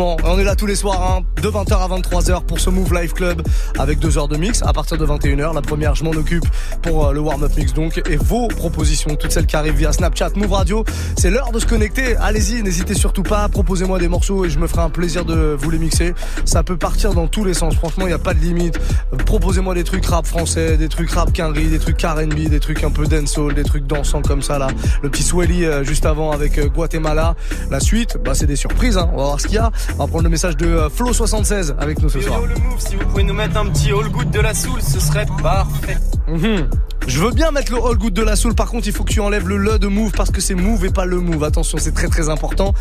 On 0.00 0.38
est 0.40 0.44
là 0.44 0.56
tous 0.56 0.66
les 0.66 0.74
soirs, 0.74 1.00
hein, 1.02 1.22
de 1.40 1.48
20h 1.48 1.72
à 1.72 1.88
23h 1.88 2.44
pour 2.46 2.58
ce 2.58 2.68
Move 2.68 2.92
Life 2.94 3.12
Club 3.12 3.42
avec 3.78 4.00
deux 4.00 4.18
heures 4.18 4.26
de 4.26 4.36
mix. 4.36 4.60
À 4.62 4.72
partir 4.72 4.98
de 4.98 5.06
21h, 5.06 5.54
la 5.54 5.62
première, 5.62 5.94
je 5.94 6.02
m'en 6.02 6.10
occupe 6.10 6.44
pour 6.82 7.06
euh, 7.06 7.12
le 7.12 7.20
warm-up 7.20 7.52
mix 7.56 7.72
donc. 7.74 8.02
Et 8.10 8.16
vos 8.16 8.48
propositions, 8.48 9.14
toutes 9.14 9.30
celles 9.30 9.46
qui 9.46 9.54
arrivent 9.54 9.76
via 9.76 9.92
Snapchat, 9.92 10.30
Move 10.34 10.52
Radio, 10.52 10.84
c'est 11.16 11.30
l'heure 11.30 11.52
de 11.52 11.60
se 11.60 11.66
connecter. 11.66 12.16
Allez-y, 12.16 12.62
n'hésitez 12.64 12.94
surtout 12.94 13.22
pas. 13.22 13.48
Proposez-moi 13.48 14.00
des 14.00 14.08
morceaux 14.08 14.44
et 14.44 14.50
je 14.50 14.58
me 14.58 14.66
ferai 14.66 14.82
un 14.82 14.90
plaisir 14.90 15.24
de 15.24 15.56
vous 15.56 15.70
les 15.70 15.78
mixer. 15.78 16.14
Ça 16.44 16.64
peut 16.64 16.76
partir 16.76 17.14
dans 17.14 17.28
tous 17.28 17.44
les 17.44 17.54
sens. 17.54 17.76
Franchement, 17.76 18.06
il 18.06 18.08
n'y 18.08 18.14
a 18.14 18.18
pas 18.18 18.34
de 18.34 18.40
limite. 18.40 18.80
Proposez-moi 19.26 19.74
des 19.74 19.84
trucs 19.84 20.06
rap 20.06 20.26
français, 20.26 20.76
des 20.76 20.88
trucs 20.88 21.10
rap 21.12 21.32
quinry, 21.32 21.68
des 21.68 21.78
trucs 21.78 22.02
R&B, 22.02 22.48
des 22.48 22.60
trucs 22.60 22.82
un 22.82 22.90
peu 22.90 23.06
dancehall, 23.06 23.54
des 23.54 23.64
trucs 23.64 23.86
dansants 23.86 24.22
comme 24.22 24.42
ça 24.42 24.58
là. 24.58 24.66
Le 25.02 25.08
petit 25.08 25.22
Swelly 25.22 25.64
euh, 25.64 25.84
juste 25.84 26.04
avant 26.04 26.32
avec 26.32 26.58
euh, 26.58 26.66
Guatemala. 26.66 27.36
La 27.70 27.78
suite, 27.78 28.18
bah 28.24 28.34
c'est 28.34 28.46
des 28.46 28.56
surprises. 28.56 28.98
Hein. 28.98 29.08
On 29.12 29.18
va 29.18 29.24
voir 29.24 29.40
ce 29.40 29.46
qu'il 29.46 29.56
y 29.56 29.58
a. 29.58 29.70
On 29.92 29.96
va 29.98 30.06
prendre 30.06 30.24
le 30.24 30.30
message 30.30 30.56
de 30.56 30.66
euh, 30.66 30.88
Flo76 30.88 31.74
avec 31.78 32.00
nous 32.00 32.08
ce 32.08 32.20
soir. 32.20 32.40
Yo, 32.40 32.48
yo, 32.48 32.54
le 32.54 32.60
move, 32.60 32.80
si 32.80 32.96
vous 32.96 33.06
pouvez 33.06 33.22
nous 33.22 33.34
mettre 33.34 33.56
un 33.56 33.66
petit 33.66 33.90
all 33.90 34.08
good 34.10 34.30
de 34.30 34.40
la 34.40 34.54
soul, 34.54 34.80
ce 34.80 35.00
serait 35.00 35.26
parfait. 35.42 35.96
Mhm. 36.28 36.68
Je 37.06 37.20
veux 37.20 37.32
bien 37.32 37.50
mettre 37.50 37.70
le 37.70 37.78
All 37.78 37.96
Good 37.98 38.14
de 38.14 38.22
la 38.22 38.34
Soul, 38.34 38.54
par 38.54 38.70
contre, 38.70 38.86
il 38.86 38.92
faut 38.92 39.04
que 39.04 39.12
tu 39.12 39.20
enlèves 39.20 39.46
le 39.46 39.58
le 39.58 39.78
de 39.78 39.88
Move 39.88 40.12
parce 40.12 40.30
que 40.30 40.40
c'est 40.40 40.54
Move 40.54 40.86
et 40.86 40.90
pas 40.90 41.04
le 41.04 41.20
Move. 41.20 41.44
Attention, 41.44 41.76
c'est 41.78 41.92
très 41.92 42.08
très 42.08 42.30
important. 42.30 42.72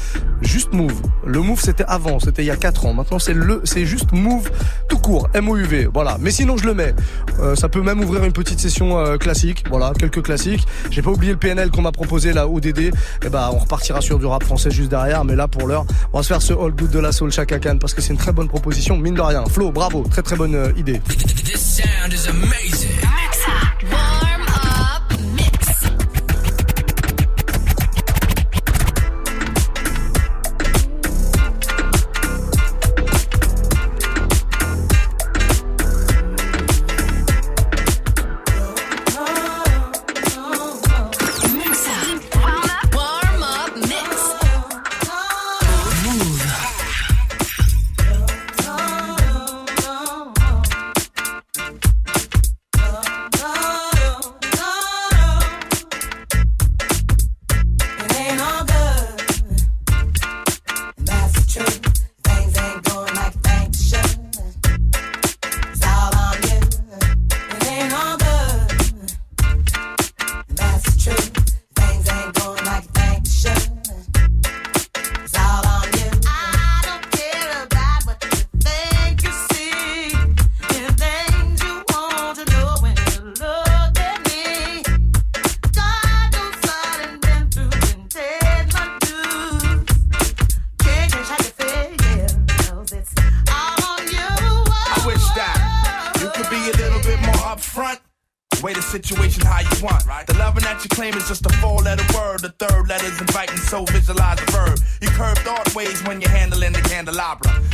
Juste 0.41 0.71
Move. 0.71 0.93
Le 1.25 1.41
Move, 1.41 1.59
c'était 1.59 1.83
avant, 1.87 2.19
c'était 2.19 2.41
il 2.41 2.45
y 2.45 2.51
a 2.51 2.55
4 2.55 2.85
ans. 2.85 2.93
Maintenant, 2.93 3.19
c'est 3.19 3.33
le, 3.33 3.61
c'est 3.65 3.85
juste 3.85 4.13
Move 4.13 4.49
tout 4.87 4.97
court, 4.97 5.27
M-O-U-V. 5.33 5.89
Voilà. 5.93 6.17
Mais 6.21 6.31
sinon, 6.31 6.55
je 6.55 6.65
le 6.65 6.73
mets. 6.73 6.95
Euh, 7.39 7.55
ça 7.55 7.67
peut 7.67 7.81
même 7.81 7.99
ouvrir 7.99 8.23
une 8.23 8.31
petite 8.31 8.61
session 8.61 8.97
euh, 8.97 9.17
classique. 9.17 9.65
Voilà, 9.69 9.91
quelques 9.97 10.21
classiques. 10.21 10.65
J'ai 10.89 11.01
pas 11.01 11.11
oublié 11.11 11.33
le 11.33 11.39
PNL 11.39 11.69
qu'on 11.69 11.81
m'a 11.81 11.91
proposé, 11.91 12.31
la 12.31 12.47
ODD. 12.47 12.79
Et 12.79 12.91
eh 13.25 13.29
bah, 13.29 13.49
ben, 13.49 13.49
on 13.53 13.59
repartira 13.59 13.99
sur 13.99 14.19
du 14.19 14.25
rap 14.25 14.43
français 14.43 14.71
juste 14.71 14.89
derrière. 14.89 15.25
Mais 15.25 15.35
là, 15.35 15.49
pour 15.49 15.67
l'heure, 15.67 15.85
on 16.13 16.19
va 16.19 16.23
se 16.23 16.29
faire 16.29 16.41
ce 16.41 16.53
All 16.53 16.71
Good 16.71 16.91
de 16.91 16.99
la 16.99 17.11
Soul, 17.11 17.31
Chaka 17.31 17.59
Khan, 17.59 17.77
parce 17.77 17.93
que 17.93 18.01
c'est 18.01 18.13
une 18.13 18.19
très 18.19 18.31
bonne 18.31 18.47
proposition, 18.47 18.95
mine 18.95 19.15
de 19.15 19.21
rien. 19.21 19.43
Flo, 19.47 19.71
bravo. 19.71 20.05
Très 20.09 20.21
très 20.21 20.37
bonne 20.37 20.55
euh, 20.55 20.71
idée. 20.77 21.01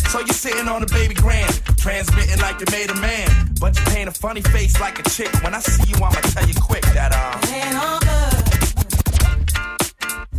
So 0.09 0.17
you're 0.17 0.29
sitting 0.29 0.67
on 0.67 0.81
a 0.81 0.87
baby 0.87 1.13
grand, 1.13 1.61
transmitting 1.77 2.41
like 2.41 2.59
you 2.59 2.65
made 2.71 2.89
a 2.89 2.95
man. 2.95 3.29
But 3.61 3.77
you 3.77 3.85
paint 3.93 4.09
a 4.09 4.11
funny 4.11 4.41
face 4.41 4.79
like 4.79 4.97
a 4.97 5.03
chick. 5.07 5.31
When 5.43 5.53
I 5.53 5.59
see 5.59 5.87
you, 5.87 5.97
I'ma 5.97 6.19
tell 6.33 6.47
you 6.47 6.55
quick 6.55 6.81
that, 6.97 7.13
uh. 7.13 7.37
It 7.43 7.53
ain't 7.53 7.77
all 7.77 7.99
good. 7.99 8.09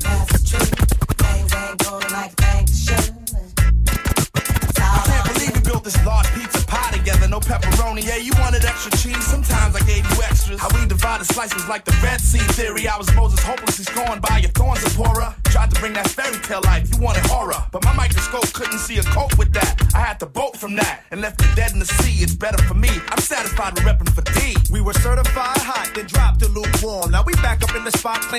That's 0.03 0.33
the 0.35 0.41
truth. 0.43 0.75
Things 1.23 1.55
ain't 1.55 1.79
going 1.87 2.11
like 2.11 2.35
should. 2.67 3.15
I 4.75 5.03
can't 5.07 5.35
believe 5.35 5.55
we 5.55 5.61
built 5.63 5.85
this 5.85 6.05
large 6.05 6.27
pizza 6.35 6.67
pie 6.67 6.91
together, 6.91 7.29
no 7.29 7.39
pepperoni. 7.39 8.05
Yeah, 8.05 8.17
you 8.17 8.33
wanted 8.41 8.65
extra 8.65 8.91
cheese. 8.99 9.25
Sometimes 9.25 9.77
I 9.77 9.81
gave 9.87 10.03
you 10.03 10.23
extras. 10.23 10.59
How 10.59 10.69
we 10.75 10.85
divided 10.89 11.27
slices 11.27 11.69
like 11.69 11.85
the 11.85 11.97
Red 12.03 12.21
Sea 12.21 12.43
theory. 12.59 12.89
I 12.89 12.99
was 12.99 13.07
Moses 13.15 13.39
hopelessly 13.39 13.85
scorned 13.85 14.21
by 14.21 14.30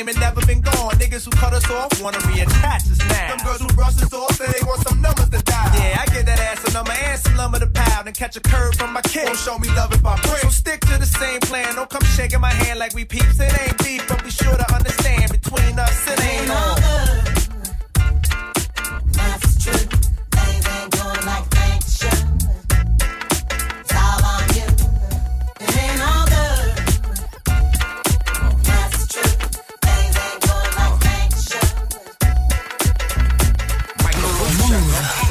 claiming 0.04 0.20
never 0.20 0.44
been 0.48 0.62
gone. 0.62 0.92
Niggas 0.96 1.26
who 1.26 1.32
cut 1.32 1.54
us 1.54 1.70
off 1.70 2.02
wanna 2.02 2.18
reattach 2.20 2.81
Move. 34.72 35.31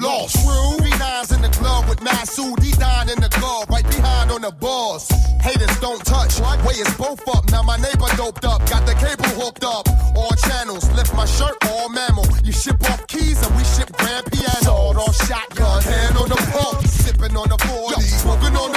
lost. 0.00 0.36
True. 0.42 0.78
Three 0.78 0.96
nines 0.98 1.32
in 1.32 1.42
the 1.42 1.48
club 1.48 1.88
with 1.88 2.00
he 2.62 2.72
dying 2.72 3.08
in 3.08 3.20
the 3.20 3.28
glove, 3.38 3.68
right 3.68 3.84
behind 3.84 4.30
on 4.30 4.42
the 4.42 4.50
boss. 4.50 5.08
Haters 5.40 5.78
don't 5.80 6.04
touch, 6.04 6.38
way 6.64 6.74
is 6.74 6.92
both 6.96 7.22
up. 7.28 7.50
Now 7.50 7.62
my 7.62 7.76
neighbor 7.76 8.08
doped 8.16 8.44
up, 8.44 8.60
got 8.68 8.86
the 8.86 8.94
cable 8.94 9.30
hooked 9.40 9.64
up. 9.64 9.88
All 10.16 10.34
channels, 10.48 10.90
lift 10.92 11.14
my 11.14 11.26
shirt, 11.26 11.56
all 11.70 11.88
mammal. 11.88 12.26
You 12.44 12.52
ship 12.52 12.82
off 12.90 13.06
keys 13.06 13.40
and 13.46 13.54
we 13.56 13.64
ship 13.64 13.92
grand 13.92 14.26
piano. 14.32 14.62
Sawed 14.62 14.96
off 14.96 15.16
shotgun, 15.26 15.82
hand 15.82 16.16
on 16.16 16.28
the 16.28 16.40
pump, 16.52 16.86
sipping 16.86 17.36
on 17.36 17.48
the 17.48 17.58
40, 17.58 18.00
smoking 18.02 18.56
on 18.56 18.72
the 18.72 18.75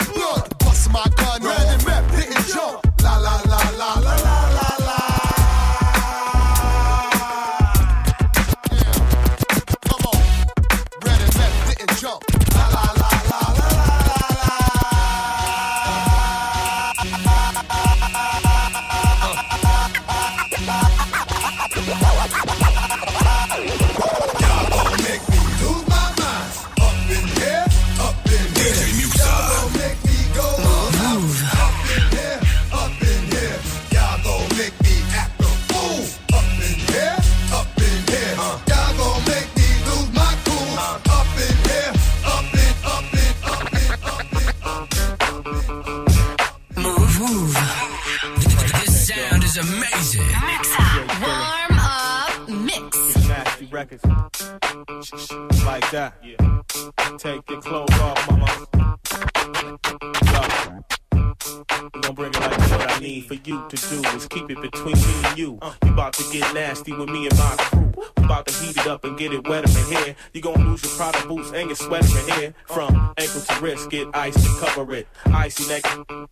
to 73.84 73.89
get 73.89 74.08
ice 74.13 74.36
to 74.36 74.65
cover 74.65 74.94
it. 74.94 75.08
Icy 75.26 75.68
neck, 75.70 75.84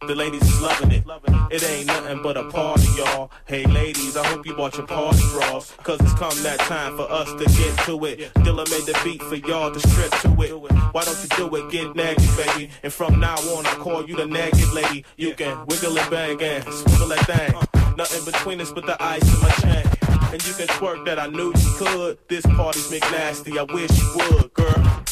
the 0.08 0.16
ladies 0.16 0.42
is 0.42 0.62
loving 0.62 0.92
it. 0.92 1.04
It 1.52 1.64
ain't 1.64 1.88
nothing 1.88 2.22
but 2.22 2.38
a 2.38 2.50
party, 2.50 2.88
y'all. 2.98 3.32
Hey 3.46 3.66
ladies, 3.66 4.18
I 4.18 4.26
hope 4.28 4.46
you 4.46 4.56
bought 4.56 4.78
your 4.78 4.88
party 4.88 5.20
drawers. 5.32 5.74
Cause 5.84 6.00
it's 6.02 6.14
come 6.14 6.36
that 6.44 6.60
time 6.60 6.96
for 6.98 7.10
us 7.12 7.30
to 7.32 7.46
get 7.46 7.78
to 7.86 8.06
it. 8.06 8.34
Dilla 8.36 8.70
made 8.70 8.86
the 8.86 9.00
beat 9.04 9.22
for 9.24 9.36
y'all 9.36 9.72
to 9.72 9.80
strip 9.80 10.12
to 10.22 10.42
it. 10.42 10.52
Why 10.94 11.04
don't 11.04 11.18
you 11.22 11.30
do 11.38 11.56
it? 11.56 11.72
Get 11.72 11.88
naggy, 11.94 12.38
baby. 12.38 12.72
And 12.84 12.92
from 12.92 13.20
now 13.20 13.36
on, 13.36 13.66
I 13.66 13.76
call 13.76 14.06
you 14.06 14.16
the 14.16 14.26
nagging 14.26 14.74
lady. 14.74 15.06
You 15.16 15.34
can 15.34 15.66
wiggle 15.68 15.98
and 15.98 16.10
bang 16.10 16.42
and 16.42 16.64
swivel 16.64 17.08
that 17.10 17.26
thing. 17.26 17.96
Nothing 17.98 18.26
between 18.26 18.62
us 18.62 18.72
but 18.72 18.86
the 18.86 19.02
ice 19.02 19.24
in 19.34 19.42
my 19.42 19.50
chain. 19.62 19.86
And 20.32 20.46
you 20.46 20.54
can 20.54 20.68
twerk 20.68 21.06
that 21.06 21.18
I 21.18 21.28
knew 21.28 21.54
you 21.56 21.74
could. 21.78 22.18
This 22.28 22.46
party's 22.46 22.92
McNasty, 22.92 23.58
I 23.58 23.64
wish 23.74 23.92
you 23.98 24.12
would, 24.16 24.54
girl. 24.54 25.04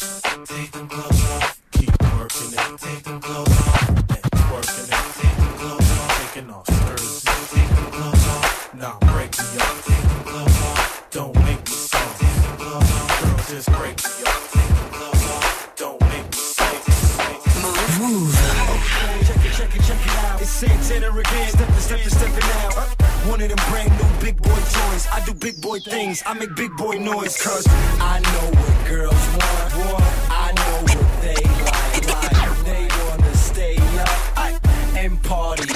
Take 0.44 0.72
them 0.72 0.88
clothes 0.88 1.24
off. 1.30 1.45
Take 2.78 3.04
them 3.04 3.20
clothes 3.22 3.48
off, 3.48 3.88
it. 3.88 4.06
Take 4.06 4.30
them 4.30 5.60
off, 5.64 6.34
taking 6.34 6.50
off 6.50 6.66
skirts. 6.66 7.22
Take 7.24 7.68
them 7.70 8.02
off, 8.04 8.74
now 8.74 8.98
break 9.00 9.32
me. 9.32 9.44
Take 9.56 10.04
them 10.04 10.36
off, 10.36 11.08
don't 11.10 11.34
make 11.36 11.64
me. 11.64 11.76
Take 11.88 12.20
them 12.20 12.60
off, 12.60 13.20
girl, 13.22 13.36
just 13.48 13.72
break 13.72 13.96
me 13.96 14.10
off, 14.28 15.72
don't 15.76 16.00
make 16.02 16.28
me. 16.28 16.42
Move. 17.98 18.36
Check 19.24 19.46
it, 19.46 19.52
check 19.56 19.74
it, 19.74 19.82
check 19.82 20.04
it 20.04 20.16
out. 20.26 20.42
It's 20.42 20.50
Santana 20.50 21.08
again. 21.16 21.48
Stepping, 21.48 21.74
stepping, 21.76 22.10
stepping 22.10 22.50
out. 22.60 22.74
One 23.26 23.40
of 23.40 23.48
them 23.48 23.58
brand 23.70 23.90
new 23.90 24.20
big 24.20 24.36
boy 24.42 24.50
joints. 24.50 25.08
I 25.10 25.24
do 25.24 25.32
big 25.32 25.62
boy 25.62 25.80
things. 25.80 26.22
I 26.26 26.34
make 26.34 26.54
big 26.54 26.76
boy 26.76 26.98
noise. 26.98 27.42
Cause 27.42 27.66
I 28.00 28.20
know 28.20 28.50
what 28.60 28.86
girls 28.86 29.14
want. 29.14 30.04
I 30.28 30.52
know 30.54 30.82
what 30.82 31.22
they 31.22 31.55
party 35.26 35.75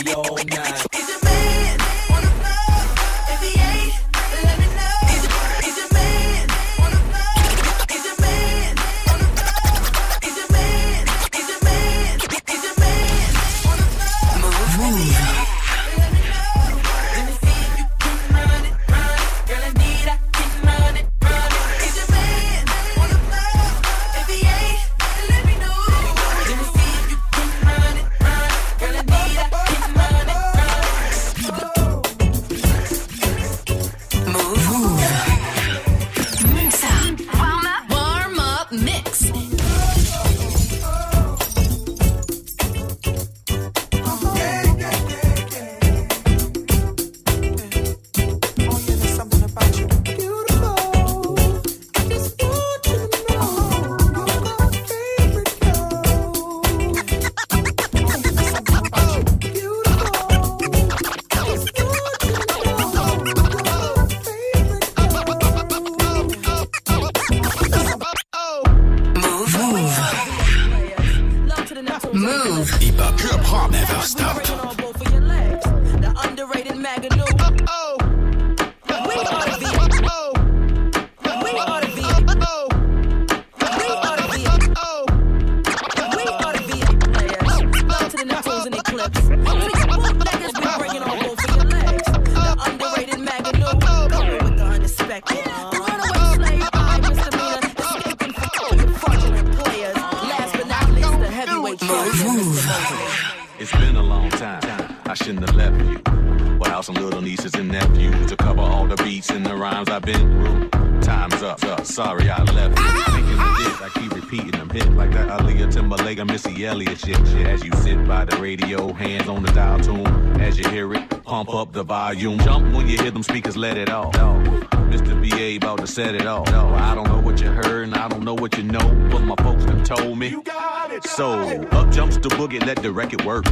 and 107.61 107.73
nephews 107.73 108.27
to 108.27 108.37
cover 108.37 108.63
all 108.63 108.87
the 108.87 108.97
beats 109.05 109.29
and 109.29 109.45
the 109.45 109.55
rhymes 109.55 109.91
I've 109.91 110.03
been 110.03 110.17
through. 110.17 111.01
Time's 111.01 111.43
up. 111.43 111.63
up. 111.65 111.85
Sorry 111.85 112.31
I 112.31 112.43
left 112.43 112.79
you. 112.79 113.13
Thinking 113.13 113.39
of 113.39 113.59
this, 113.59 113.81
I 113.83 113.91
keep 113.95 114.15
repeating 114.15 114.53
them 114.53 114.71
hits 114.71 114.87
like 114.89 115.13
that 115.13 115.29
Aaliyah 115.29 115.71
Timberlake 115.71 116.25
Missy 116.25 116.65
Elliott 116.65 116.99
shit, 116.99 117.17
shit. 117.29 117.47
As 117.47 117.63
you 117.63 117.73
sit 117.73 118.07
by 118.09 118.25
the 118.25 118.37
radio, 118.39 118.95
hands 118.95 119.29
on 119.29 119.43
the 119.43 119.53
dial 119.53 119.79
tune. 119.79 120.07
As 120.41 120.59
you 120.59 120.69
hear 120.71 120.95
it, 120.95 121.23
pump 121.23 121.53
up 121.55 121.73
the 121.73 121.83
volume. 121.83 122.39
Jump 122.39 122.75
when 122.75 122.89
you 122.89 122.97
hear 122.97 123.11
them 123.11 123.23
speakers, 123.23 123.59
let 123.59 123.77
it 123.77 123.91
off. 123.91 124.15
Mr. 124.15 125.15
BA 125.21 125.57
about 125.57 125.81
to 125.81 125.87
set 125.87 126.15
it 126.15 126.27
off. 126.27 126.51
No, 126.51 126.71
I 126.71 126.95
don't 126.95 127.09
know 127.09 127.21
what 127.21 127.43
you 127.43 127.49
heard 127.49 127.85
and 127.85 127.95
I 127.95 128.09
don't 128.09 128.25
know 128.25 128.35
what 128.35 128.57
you 128.57 128.63
know, 128.63 129.09
but 129.11 129.21
my 129.21 129.37
folks 129.43 129.67
done 129.67 129.85
told 129.85 130.17
me. 130.17 130.29
You 130.29 130.43
got 130.43 130.93
it. 130.93 131.05
So 131.05 131.33
up 131.73 131.93
jumps 131.93 132.17
the 132.17 132.31
boogie, 132.31 132.65
let 132.65 132.83
the 132.83 132.91
record 132.91 133.25
work. 133.27 133.45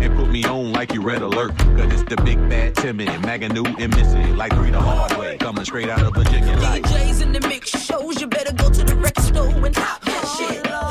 And 0.00 0.16
put 0.16 0.30
me 0.30 0.44
on 0.44 0.72
like 0.72 0.94
you 0.94 1.02
red 1.02 1.22
alert. 1.22 1.56
Cause 1.58 1.92
it's 1.92 2.02
the 2.04 2.16
big 2.24 2.38
bad 2.48 2.74
Timmy, 2.74 3.06
Maganu 3.06 3.66
and 3.78 3.94
Missy. 3.94 4.32
Like 4.32 4.52
three 4.54 4.70
the 4.70 4.80
hard 4.80 5.16
way. 5.18 5.36
Coming 5.38 5.64
straight 5.64 5.88
out 5.88 6.02
of 6.02 6.14
Virginia 6.14 6.56
like. 6.58 6.84
DJs 6.84 7.22
in 7.22 7.32
the 7.32 7.40
mix 7.48 7.70
shows, 7.70 8.20
you 8.20 8.26
better 8.26 8.52
go 8.52 8.70
to 8.70 8.84
the 8.84 8.96
record 8.96 9.24
store 9.24 9.66
and 9.66 9.74
pop 9.74 10.00
that 10.02 10.36
shit. 10.38 10.89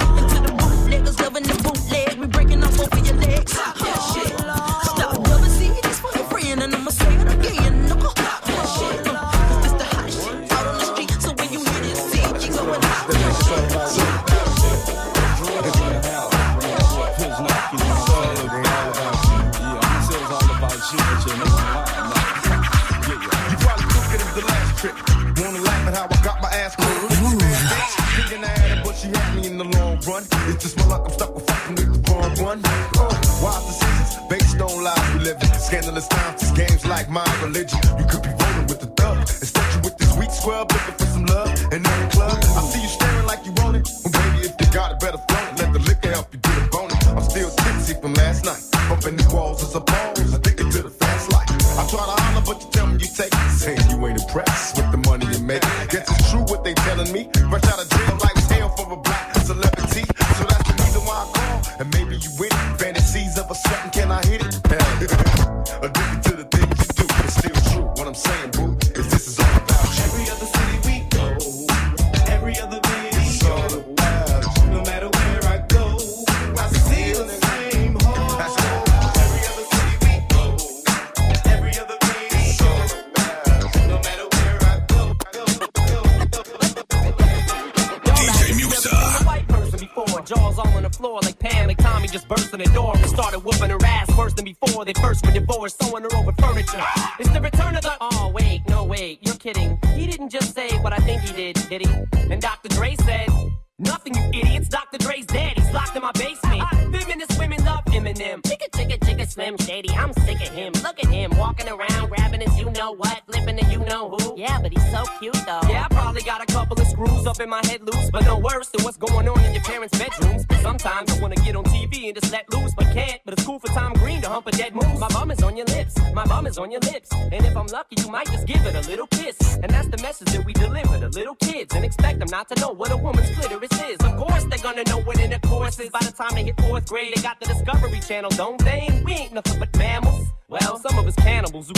Religion. 37.72 38.00
You 38.00 38.06
could 38.06 38.24
be 38.24 38.30
rolling 38.30 38.68
with 38.68 38.80
the 38.80 38.88
thug. 38.88 39.20
Instead, 39.20 39.74
you 39.74 39.82
with 39.82 39.98
this 39.98 40.16
weak 40.18 40.32
scrub 40.32 40.72
looking 40.72 40.94
for 40.96 41.06
some 41.06 41.26
love. 41.26 41.50
And 41.72 41.74
in 41.74 41.84
the 41.84 42.10
club, 42.12 42.59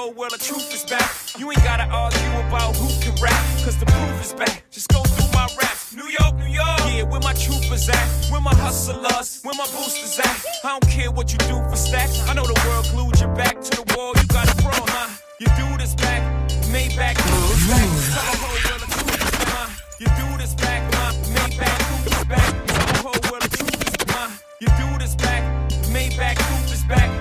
Whole 0.00 0.12
world 0.14 0.32
the 0.32 0.38
truth 0.38 0.72
is 0.72 0.84
back. 0.84 1.10
You 1.38 1.50
ain't 1.50 1.62
gotta 1.62 1.84
argue 1.84 2.32
about 2.48 2.74
who 2.76 2.88
can 3.02 3.14
rap, 3.22 3.42
cause 3.64 3.76
the 3.76 3.84
proof 3.84 4.16
is 4.24 4.32
back. 4.32 4.64
Just 4.70 4.88
go 4.88 5.02
through 5.02 5.30
my 5.34 5.46
raps. 5.60 5.94
New 5.94 6.08
York, 6.18 6.34
New 6.42 6.52
York. 6.60 6.80
Yeah, 6.88 7.02
where 7.10 7.20
my 7.20 7.34
troopers 7.34 7.86
at? 7.88 8.06
Where 8.30 8.40
my 8.40 8.54
hustlers? 8.54 9.42
Where 9.44 9.56
my 9.62 9.68
boosters 9.76 10.18
at? 10.18 10.36
I 10.64 10.68
don't 10.74 10.88
care 10.88 11.10
what 11.10 11.32
you 11.32 11.38
do 11.52 11.56
for 11.68 11.76
stacks. 11.76 12.16
I 12.28 12.32
know 12.32 12.46
the 12.46 12.58
world 12.66 12.86
glued 12.92 13.20
your 13.20 13.34
back 13.34 13.60
to 13.60 13.72
the 13.78 13.84
wall. 13.94 14.12
You 14.16 14.26
got 14.28 14.48
a 14.48 14.56
pro, 14.62 14.78
huh? 14.94 15.08
You 15.40 15.48
do 15.60 15.66
this 15.76 15.94
back, 15.94 16.22
Maybach 16.72 17.16
roof 17.28 17.52
is 17.56 17.66
back. 17.68 18.40
Tell 20.00 20.28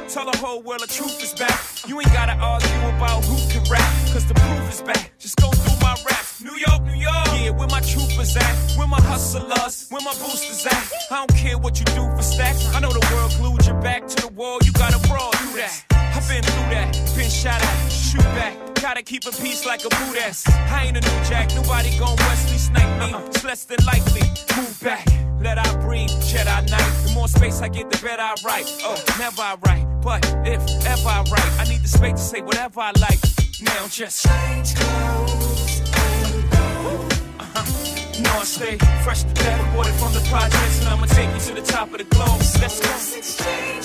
Tell 0.09 0.25
the 0.25 0.35
whole 0.39 0.63
world 0.63 0.81
the 0.81 0.87
truth 0.87 1.21
is 1.21 1.35
back. 1.35 1.87
You 1.87 1.99
ain't 1.99 2.11
gotta 2.11 2.33
argue 2.33 2.97
about 2.97 3.23
who 3.25 3.37
can 3.51 3.61
rap, 3.69 3.87
cause 4.11 4.25
the 4.25 4.33
proof 4.33 4.67
is 4.73 4.81
back. 4.81 5.11
Just 5.19 5.35
go 5.35 5.51
through 5.51 5.79
my 5.81 5.95
raps. 6.03 6.41
New 6.41 6.57
York, 6.57 6.81
New 6.81 6.95
York. 6.95 7.27
Yeah, 7.37 7.51
where 7.51 7.67
my 7.67 7.79
troopers 7.81 8.35
at? 8.35 8.55
Where 8.75 8.87
my 8.87 8.99
hustlers? 9.01 9.87
Where 9.89 10.01
my 10.01 10.13
boosters 10.13 10.65
at? 10.65 10.91
I 11.11 11.17
don't 11.17 11.35
care 11.37 11.59
what 11.59 11.77
you 11.79 11.85
do 11.85 12.09
for 12.15 12.23
stacks. 12.23 12.73
I 12.73 12.79
know 12.79 12.89
the 12.91 13.07
world 13.13 13.33
glued 13.37 13.67
your 13.67 13.79
back 13.81 14.07
to 14.07 14.15
the 14.27 14.33
wall. 14.33 14.57
You 14.63 14.71
gotta 14.71 14.97
brawl 15.07 15.31
through 15.33 15.61
that. 15.61 15.98
I've 16.19 16.27
been 16.27 16.43
through 16.43 16.75
that. 16.75 16.91
Been 17.15 17.29
shot 17.29 17.61
at, 17.63 17.89
shoot 17.89 18.21
back. 18.35 18.57
Gotta 18.81 19.01
keep 19.01 19.23
a 19.23 19.31
peace 19.31 19.65
like 19.65 19.85
a 19.85 19.89
boot 19.89 20.17
ass. 20.17 20.43
I 20.49 20.87
ain't 20.87 20.97
a 20.97 20.99
new 20.99 21.23
jack. 21.29 21.55
Nobody 21.55 21.97
gon' 21.97 22.17
Wesley 22.17 22.57
snipe 22.57 22.91
me. 22.99 23.17
It's 23.27 23.45
less 23.45 23.63
than 23.63 23.77
likely. 23.85 24.27
Move 24.57 24.77
back. 24.83 25.07
Let 25.39 25.57
I 25.57 25.77
breathe. 25.77 26.09
Jedi 26.27 26.69
Knight. 26.69 27.07
The 27.07 27.13
more 27.13 27.29
space 27.29 27.61
I 27.61 27.69
get, 27.69 27.89
the 27.89 27.97
better 28.03 28.21
I 28.21 28.35
write. 28.43 28.67
Oh, 28.83 29.01
never 29.17 29.41
I 29.41 29.55
write. 29.65 29.85
But 30.01 30.25
if 30.45 30.59
ever 30.85 31.07
I 31.07 31.23
write, 31.31 31.51
I 31.57 31.63
need 31.69 31.83
the 31.83 31.87
space 31.87 32.15
to 32.15 32.17
say 32.17 32.41
whatever 32.41 32.81
I 32.81 32.91
like. 32.99 33.19
Now 33.61 33.87
just 33.87 34.25
change 34.27 34.75
clothes. 34.75 35.79
and 35.79 36.51
go. 36.51 37.07
Uh-huh. 37.39 38.21
No, 38.23 38.31
I 38.31 38.43
stay 38.43 38.77
fresh 39.05 39.23
to 39.23 39.33
death, 39.35 39.71
aborted 39.71 39.93
from 39.93 40.11
the 40.11 40.19
projects, 40.27 40.81
and 40.81 40.89
I'ma 40.89 41.05
take 41.05 41.33
you 41.33 41.39
to 41.39 41.61
the 41.61 41.65
top 41.65 41.93
of 41.93 41.99
the 41.99 42.03
globe. 42.03 42.41
Let's 42.59 42.81
go. 42.81 43.17
Exchange 43.17 43.78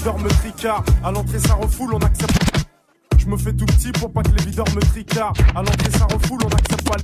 videurs 0.00 0.18
me 0.18 0.28
tricardent. 0.28 0.88
À 1.04 1.10
l'entrée, 1.10 1.38
ça 1.38 1.54
refoule, 1.54 1.94
on 1.94 1.98
accepte. 1.98 2.32
Je 3.18 3.26
me 3.26 3.36
fais 3.36 3.52
tout 3.52 3.66
petit 3.66 3.92
pour 3.92 4.10
pas 4.10 4.22
que 4.22 4.30
les 4.30 4.44
videurs 4.44 4.68
me 4.74 4.80
tricardent. 4.80 5.36
À 5.54 5.62
l'entrée, 5.62 5.90
ça 5.90 6.06
refoule, 6.06 6.40
on 6.42 6.48
accepte 6.48 6.88
pas. 6.88 6.96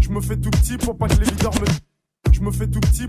Je 0.00 0.10
me 0.10 0.20
fais 0.20 0.36
tout 0.36 0.50
petit 0.50 0.76
pour 0.76 0.98
pas 0.98 1.08
que 1.08 1.14
les 1.14 1.30
videurs 1.30 1.54
me. 1.54 1.66
Je 2.32 2.40
me 2.40 2.50
fais 2.50 2.66
tout 2.66 2.80
petit. 2.80 3.06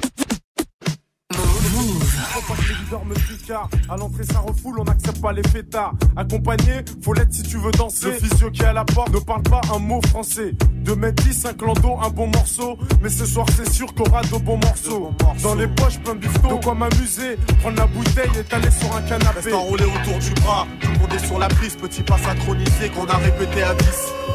Tricardent. 3.14 3.70
À 3.90 3.98
l'entrée, 3.98 4.24
ça 4.24 4.40
refoule, 4.40 4.80
on 4.80 4.84
n'accepte 4.84 5.22
pas 5.22 5.32
les 5.32 5.44
fêtards. 5.44 5.94
Accompagné, 6.16 6.84
faut 7.04 7.14
l'être 7.14 7.34
si 7.34 7.44
tu 7.44 7.58
veux 7.58 7.72
danser. 7.72 8.08
Le 8.08 8.12
physio 8.14 8.52
qui 8.52 8.62
est 8.62 8.66
à 8.66 8.74
la 8.74 8.86
porte 8.86 9.12
ne 9.14 9.20
parle 9.20 9.44
pas 9.44 9.62
un 9.74 9.80
mot 9.80 10.02
français. 10.10 10.54
2 10.84 10.96
mètres 10.96 11.24
10, 11.24 11.46
un 11.46 11.54
clando, 11.54 11.98
un 12.02 12.10
bon 12.10 12.28
morceau. 12.28 12.78
Mais 13.02 13.10
ce 13.10 13.26
soir, 13.26 13.46
c'est 13.56 13.72
sûr 13.72 13.94
qu'on 13.94 14.04
aura 14.04 14.22
de 14.22 14.38
bons 14.38 14.58
morceaux. 14.58 15.12
Dans 15.42 15.56
les 15.56 15.68
poches, 15.68 16.00
plein 16.00 16.16
de 16.16 16.20
bifton. 16.20 16.56
De 16.58 16.64
quoi 16.64 16.76
m'amuser. 16.76 17.38
Prendre 17.62 17.78
la 17.78 17.88
bouteille 17.88 18.32
et 18.40 18.44
t'aller 18.44 18.72
sur 18.72 18.96
un 18.96 19.02
canapé. 19.02 19.40
Reste 19.42 19.54
enroulé 19.54 19.86
autour 19.86 20.20
du 20.20 20.34
bras. 20.42 20.68
Tout 20.82 20.92
le 20.92 21.00
monde 21.00 21.14
est 21.14 21.26
sur 21.26 21.40
la 21.40 21.48
prise. 21.48 21.76
Petit 21.76 22.04
pas 22.04 22.18
synchronisé 22.18 22.90
qu'on 22.90 23.06
a 23.08 23.18
répété 23.18 23.64
à 23.64 23.74
10. 23.74 23.88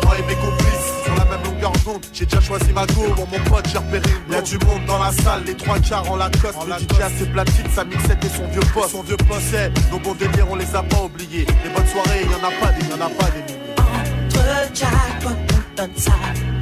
Moi 0.05 0.19
et 0.19 0.23
mes 0.23 0.35
complices. 0.35 0.80
Sur 1.05 1.15
la 1.15 1.25
même 1.25 1.43
longueur 1.45 1.73
d'onde. 1.85 2.05
J'ai 2.13 2.25
déjà 2.27 2.41
choisi 2.41 2.73
ma 2.73 2.87
go. 2.87 3.03
Bon, 3.17 3.27
mon 3.31 3.45
pote, 3.51 3.69
j'ai 3.71 3.79
repéré 3.79 4.11
Y'a 4.31 4.43
du 4.43 4.59
monde 4.59 4.85
dans 4.87 4.99
la 4.99 5.13
salle. 5.13 5.43
Les 5.47 5.55
trois 5.55 5.79
quarts 5.79 6.11
en 6.11 6.17
Lacoste. 6.17 6.59
Le 6.67 6.75
DJ 6.75 7.01
a 7.01 7.09
ses 7.11 7.27
platines, 7.27 7.71
sa 7.75 7.85
mixette 7.85 8.25
et 8.25 8.29
son 8.29 8.47
vieux 8.49 8.61
poste. 8.75 8.91
Son 8.91 9.03
vieux 9.03 9.17
poste, 9.17 9.43
c'est 9.51 9.71
nos 9.91 9.99
bons 9.99 10.15
délires, 10.15 10.47
on 10.51 10.57
les 10.57 10.75
a 10.75 10.83
pas 10.83 11.03
oubliés. 11.03 11.47
Les 11.65 11.71
bonnes 11.71 11.87
soirées, 11.87 12.23
y 12.25 12.35
en 12.35 12.47
a 12.47 12.53
pas 12.61 12.73
des, 12.73 12.87
y 12.87 12.93
en 12.93 13.01
a 13.07 13.11
pas 13.11 13.31
des 13.31 13.43
milliers. 13.43 13.75
Entre 13.79 14.75
jackpot, 14.75 15.31
on 15.31 15.77
donne 15.77 15.97
ça 15.97 16.13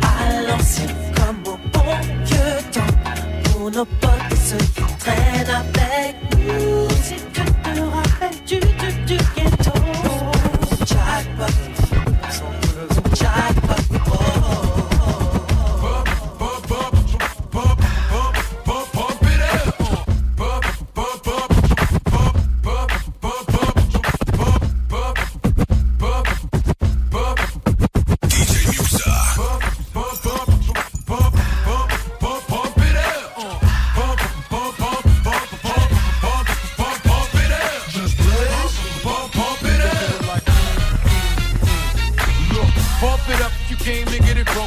à 0.03 0.43
l'ancienne 0.49 0.95
comme 1.17 1.55
au 1.55 1.59
bon 1.73 1.97
vieux 2.25 2.59
temps. 2.73 3.51
Pour 3.53 3.71
nos 3.71 3.85
potes 3.85 4.11
et 4.31 4.37
ceux 4.37 4.57
qui 4.57 4.83
traînent 4.99 5.51
avec 5.51 6.17
nous. 6.47 6.89
Si 7.03 7.15
tu 7.33 7.43
te 7.43 7.81
rappelles 7.81 8.39
du, 8.47 8.59
du, 8.61 8.93
du 9.05 9.17
ghetto. 9.37 9.73
Jackpot, 10.87 11.55
jackpot, 13.15 13.58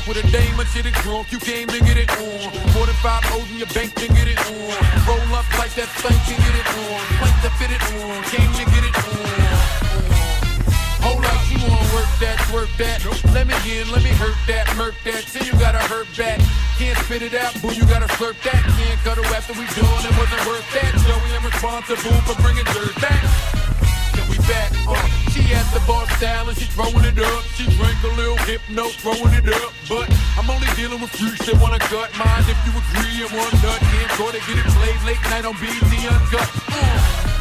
drunk 0.01 0.07
with 0.07 0.25
a 0.25 0.31
dame 0.31 0.59
or 0.59 0.65
shit 0.65 0.85
it 0.85 0.93
drunk. 1.01 1.31
You 1.31 1.39
came 1.39 1.67
to 1.67 1.79
get 1.79 1.97
it 1.97 2.09
on. 2.11 2.73
More 2.73 2.85
than 2.85 2.95
five 3.01 3.23
O's 3.33 3.49
in 3.51 3.57
your 3.57 3.67
bank 3.67 3.93
to 3.95 4.07
get 4.07 4.27
it 4.27 4.39
on. 4.39 5.07
Roll 5.07 5.35
up 5.35 5.45
like 5.57 5.73
that 5.75 5.89
thing 6.01 6.17
to 6.17 6.35
get 6.41 6.55
it 6.55 6.67
on. 6.67 7.01
Plank 7.19 7.37
to 7.41 7.49
fit 7.59 7.71
it 7.71 7.83
on. 7.99 8.23
Came 8.29 8.51
to 8.53 8.65
get 8.65 8.83
it 8.83 8.95
on. 8.95 9.31
Hold 11.01 11.25
up, 11.25 11.41
you 11.49 11.57
wanna 11.65 11.95
work 11.95 12.11
that, 12.21 12.37
work 12.53 12.69
that. 12.77 13.01
Let 13.33 13.47
me 13.47 13.57
in, 13.65 13.89
let 13.91 14.03
me 14.03 14.13
hurt 14.21 14.37
that, 14.47 14.69
murk 14.77 14.95
that. 15.03 15.23
Say 15.25 15.45
you 15.45 15.53
gotta 15.53 15.81
hurt 15.89 16.07
back. 16.17 16.39
Can't 16.77 16.97
spit 16.99 17.21
it 17.21 17.33
out, 17.33 17.59
boo, 17.61 17.73
you 17.73 17.85
gotta 17.85 18.07
slurp 18.17 18.37
that. 18.43 18.61
Can't 18.77 18.99
cut 19.01 19.17
her 19.17 19.25
after 19.33 19.53
we 19.53 19.65
done, 19.73 20.05
it 20.05 20.13
wasn't 20.17 20.45
worth 20.45 20.67
that. 20.77 20.93
Joey, 21.05 21.31
I'm 21.35 21.45
responsible 21.45 22.17
for 22.25 22.35
bringing 22.41 22.65
dirt 22.65 22.95
back. 23.01 23.21
Then 24.13 24.29
we 24.29 24.37
back, 24.45 24.71
uh, 24.87 25.20
she 25.31 25.43
at 25.55 25.67
the 25.71 25.79
bar 25.87 26.03
style 26.19 26.47
and 26.49 26.57
she 26.57 26.67
throwing 26.75 27.05
it 27.07 27.19
up. 27.19 27.43
She 27.55 27.63
drank 27.75 27.97
a 28.03 28.11
little 28.19 28.37
hypno, 28.43 28.91
throwing 28.99 29.33
it 29.33 29.47
up. 29.47 29.71
But 29.87 30.07
I'm 30.37 30.49
only 30.49 30.67
dealing 30.75 30.99
with 30.99 31.11
freaks 31.15 31.45
that 31.47 31.55
wanna 31.63 31.79
cut 31.79 32.11
mine. 32.19 32.43
If 32.51 32.59
you 32.67 32.73
agree, 32.75 33.23
and 33.23 33.31
one 33.31 33.53
nut 33.63 33.79
can't 33.79 34.11
go 34.19 34.25
to 34.31 34.39
get 34.43 34.57
it 34.59 34.67
played 34.75 35.01
late 35.07 35.23
night 35.31 35.45
on 35.47 35.55
BT 35.55 36.07
Uncut. 36.07 36.49
Uh. 36.67 37.31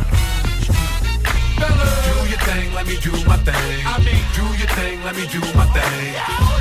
Fellas, 1.61 1.95
do 2.07 2.14
your 2.30 2.43
thing, 2.49 2.72
let 2.72 2.86
me 2.86 2.97
do 3.03 3.12
my 3.26 3.36
thing. 3.43 3.82
I 3.84 3.99
mean, 4.07 4.24
do 4.38 4.47
your 4.57 4.70
thing, 4.78 4.97
let 5.05 5.14
me 5.18 5.26
do 5.28 5.41
my 5.59 5.66
thing. 5.74 6.14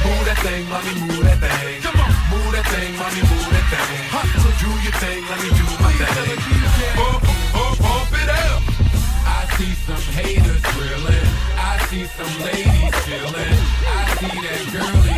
Move 0.04 0.24
that 0.28 0.40
thing, 0.44 0.64
mommy, 0.68 0.94
move 1.08 1.24
that 1.24 1.40
thing. 1.40 1.82
Come 1.86 2.00
on, 2.04 2.12
move 2.34 2.52
that 2.58 2.66
thing, 2.74 2.92
mommy, 3.00 3.22
move 3.24 3.48
that 3.54 3.66
thing. 3.72 4.04
So 4.44 4.50
do 4.60 4.70
your 4.84 4.96
thing, 5.00 5.22
let 5.30 5.40
me 5.40 5.50
do 5.56 5.66
my 5.80 5.92
thing. 5.94 6.38
Pump, 6.98 7.24
pump, 7.54 7.80
pump 7.80 8.14
it 8.18 8.30
up. 8.30 8.59
I 9.60 9.62
see 9.62 9.74
some 9.74 10.14
haters 10.14 10.62
drilling. 10.62 11.28
I 11.58 11.86
see 11.90 12.06
some 12.06 12.44
ladies 12.46 12.96
chilling. 13.04 13.60
I 13.88 14.16
see 14.16 14.40
that 14.40 14.64
girlie 14.72 15.09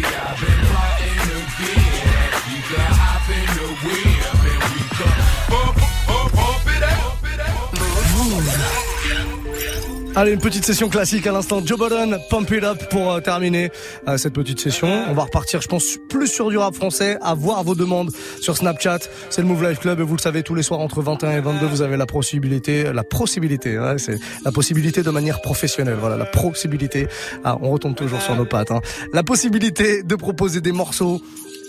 Allez, 10.13 10.33
une 10.33 10.39
petite 10.39 10.65
session 10.65 10.89
classique 10.89 11.25
à 11.25 11.31
l'instant. 11.31 11.61
Joe 11.65 11.79
Budden, 11.79 12.17
Pump 12.29 12.51
It 12.51 12.65
Up 12.65 12.89
pour 12.89 13.13
euh, 13.13 13.21
terminer 13.21 13.71
euh, 14.09 14.17
cette 14.17 14.33
petite 14.33 14.59
session. 14.59 14.89
On 15.07 15.13
va 15.13 15.23
repartir, 15.23 15.61
je 15.61 15.69
pense, 15.69 15.97
plus 16.09 16.27
sur 16.27 16.49
du 16.49 16.57
rap 16.57 16.75
français, 16.75 17.17
à 17.21 17.33
voir 17.33 17.63
vos 17.63 17.75
demandes 17.75 18.11
sur 18.41 18.57
Snapchat. 18.57 18.99
C'est 19.29 19.41
le 19.41 19.47
Move 19.47 19.63
Life 19.69 19.79
Club 19.79 20.01
et 20.01 20.03
vous 20.03 20.17
le 20.17 20.21
savez, 20.21 20.43
tous 20.43 20.53
les 20.53 20.63
soirs 20.63 20.81
entre 20.81 21.01
21 21.01 21.31
et 21.31 21.39
22, 21.39 21.65
vous 21.65 21.81
avez 21.81 21.95
la 21.95 22.05
possibilité, 22.05 22.91
la 22.91 23.05
possibilité, 23.05 23.77
hein, 23.77 23.95
c'est 23.97 24.19
la 24.43 24.51
possibilité 24.51 25.01
de 25.01 25.09
manière 25.11 25.41
professionnelle. 25.41 25.97
Voilà, 25.97 26.17
la 26.17 26.25
possibilité. 26.25 27.07
Ah, 27.45 27.57
on 27.61 27.71
retombe 27.71 27.95
toujours 27.95 28.21
sur 28.21 28.35
nos 28.35 28.45
pattes. 28.45 28.71
Hein. 28.71 28.81
La 29.13 29.23
possibilité 29.23 30.03
de 30.03 30.15
proposer 30.15 30.59
des 30.59 30.73
morceaux 30.73 31.21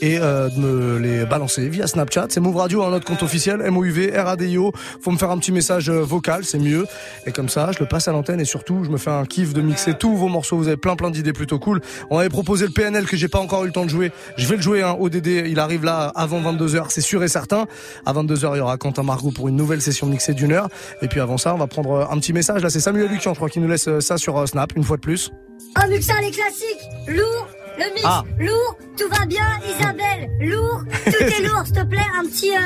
et 0.02 0.18
euh, 0.18 0.48
de 0.50 0.58
me 0.58 0.98
les 0.98 1.24
balancer 1.24 1.68
via 1.68 1.86
Snapchat. 1.86 2.26
C'est 2.30 2.40
Move 2.40 2.56
Radio, 2.56 2.82
un 2.82 2.90
notre 2.90 3.06
compte 3.06 3.22
officiel, 3.22 3.58
MOUV, 3.70 4.10
RADIO. 4.14 4.72
Faut 5.00 5.12
me 5.12 5.16
faire 5.16 5.30
un 5.30 5.38
petit 5.38 5.52
message 5.52 5.88
euh, 5.88 6.02
vocal, 6.02 6.44
c'est 6.44 6.58
mieux. 6.58 6.86
Et 7.24 7.30
comme 7.30 7.48
ça, 7.48 7.70
je 7.70 7.78
le 7.78 7.86
passe 7.86 8.08
à 8.08 8.12
l'antenne 8.12 8.40
et 8.40 8.44
surtout, 8.44 8.82
je 8.84 8.90
me 8.90 8.98
fais 8.98 9.10
un 9.10 9.24
kiff 9.24 9.54
de 9.54 9.62
mixer 9.62 9.94
tous 9.94 10.16
vos 10.16 10.28
morceaux. 10.28 10.56
Vous 10.56 10.66
avez 10.66 10.76
plein 10.76 10.96
plein 10.96 11.10
d'idées 11.10 11.32
plutôt 11.32 11.60
cool. 11.60 11.80
On 12.10 12.18
avait 12.18 12.28
proposé 12.28 12.66
le 12.66 12.72
PNL 12.72 13.06
que 13.06 13.16
j'ai 13.16 13.28
pas 13.28 13.38
encore 13.38 13.62
eu 13.62 13.68
le 13.68 13.72
temps 13.72 13.84
de 13.84 13.90
jouer. 13.90 14.10
Je 14.36 14.46
vais 14.48 14.56
le 14.56 14.62
jouer, 14.62 14.82
hein, 14.82 14.96
ODD. 14.98 15.26
Il 15.46 15.60
arrive 15.60 15.84
là 15.84 16.10
avant 16.16 16.40
22h, 16.40 16.86
c'est 16.88 17.00
sûr 17.00 17.22
et 17.22 17.28
certain. 17.28 17.66
À 18.04 18.12
22h, 18.12 18.50
il 18.54 18.58
y 18.58 18.60
aura 18.60 18.76
Quentin 18.78 19.04
Margot 19.04 19.30
pour 19.30 19.46
une 19.46 19.56
nouvelle 19.56 19.80
session 19.80 20.08
mixée 20.08 20.34
d'une 20.34 20.50
heure. 20.50 20.68
Et 21.00 21.06
puis 21.06 21.20
avant 21.20 21.38
ça, 21.38 21.54
on 21.54 21.58
va 21.58 21.68
prendre 21.68 21.92
euh, 21.92 22.04
un 22.10 22.18
petit 22.18 22.32
message. 22.32 22.60
Là, 22.60 22.70
c'est 22.70 22.80
Samuel 22.80 23.08
Lucian, 23.08 23.34
je 23.34 23.38
crois, 23.38 23.48
qui 23.48 23.60
nous 23.60 23.68
laisse 23.68 23.88
ça 24.00 24.18
sur 24.18 24.48
Snap, 24.48 24.72
une 24.74 24.82
fois 24.82 24.96
de 24.96 25.02
plus. 25.02 25.30
Oh, 25.78 25.88
Muxa, 25.88 26.20
les 26.20 26.32
classiques 26.32 26.88
Lourd 27.06 27.46
Le 27.78 27.84
mix 27.94 28.02
Ah. 28.04 28.22
Lourd 28.38 28.76
Tout 28.98 29.08
va 29.08 29.24
bien 29.26 29.46
Isabelle 29.68 30.30
Lourd 30.40 30.82
Tout 31.04 31.24
est 31.24 31.42
lourd, 31.48 31.62
s'il 31.66 31.74
te 31.76 31.84
plaît 31.84 32.00
Un 32.18 32.24
petit... 32.26 32.50
Euh, 32.56 32.58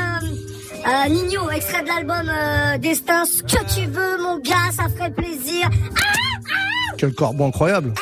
euh, 0.88 1.08
Nino, 1.08 1.50
extrait 1.50 1.82
de 1.82 1.88
l'album 1.88 2.30
euh, 2.30 2.78
Destin. 2.78 3.24
Ce 3.24 3.42
que 3.42 3.64
tu 3.74 3.86
veux, 3.86 4.22
mon 4.22 4.38
gars, 4.38 4.70
ça 4.72 4.84
ferait 4.88 5.10
plaisir. 5.10 5.68
Quel 6.96 7.12
corbeau 7.12 7.46
incroyable. 7.46 7.92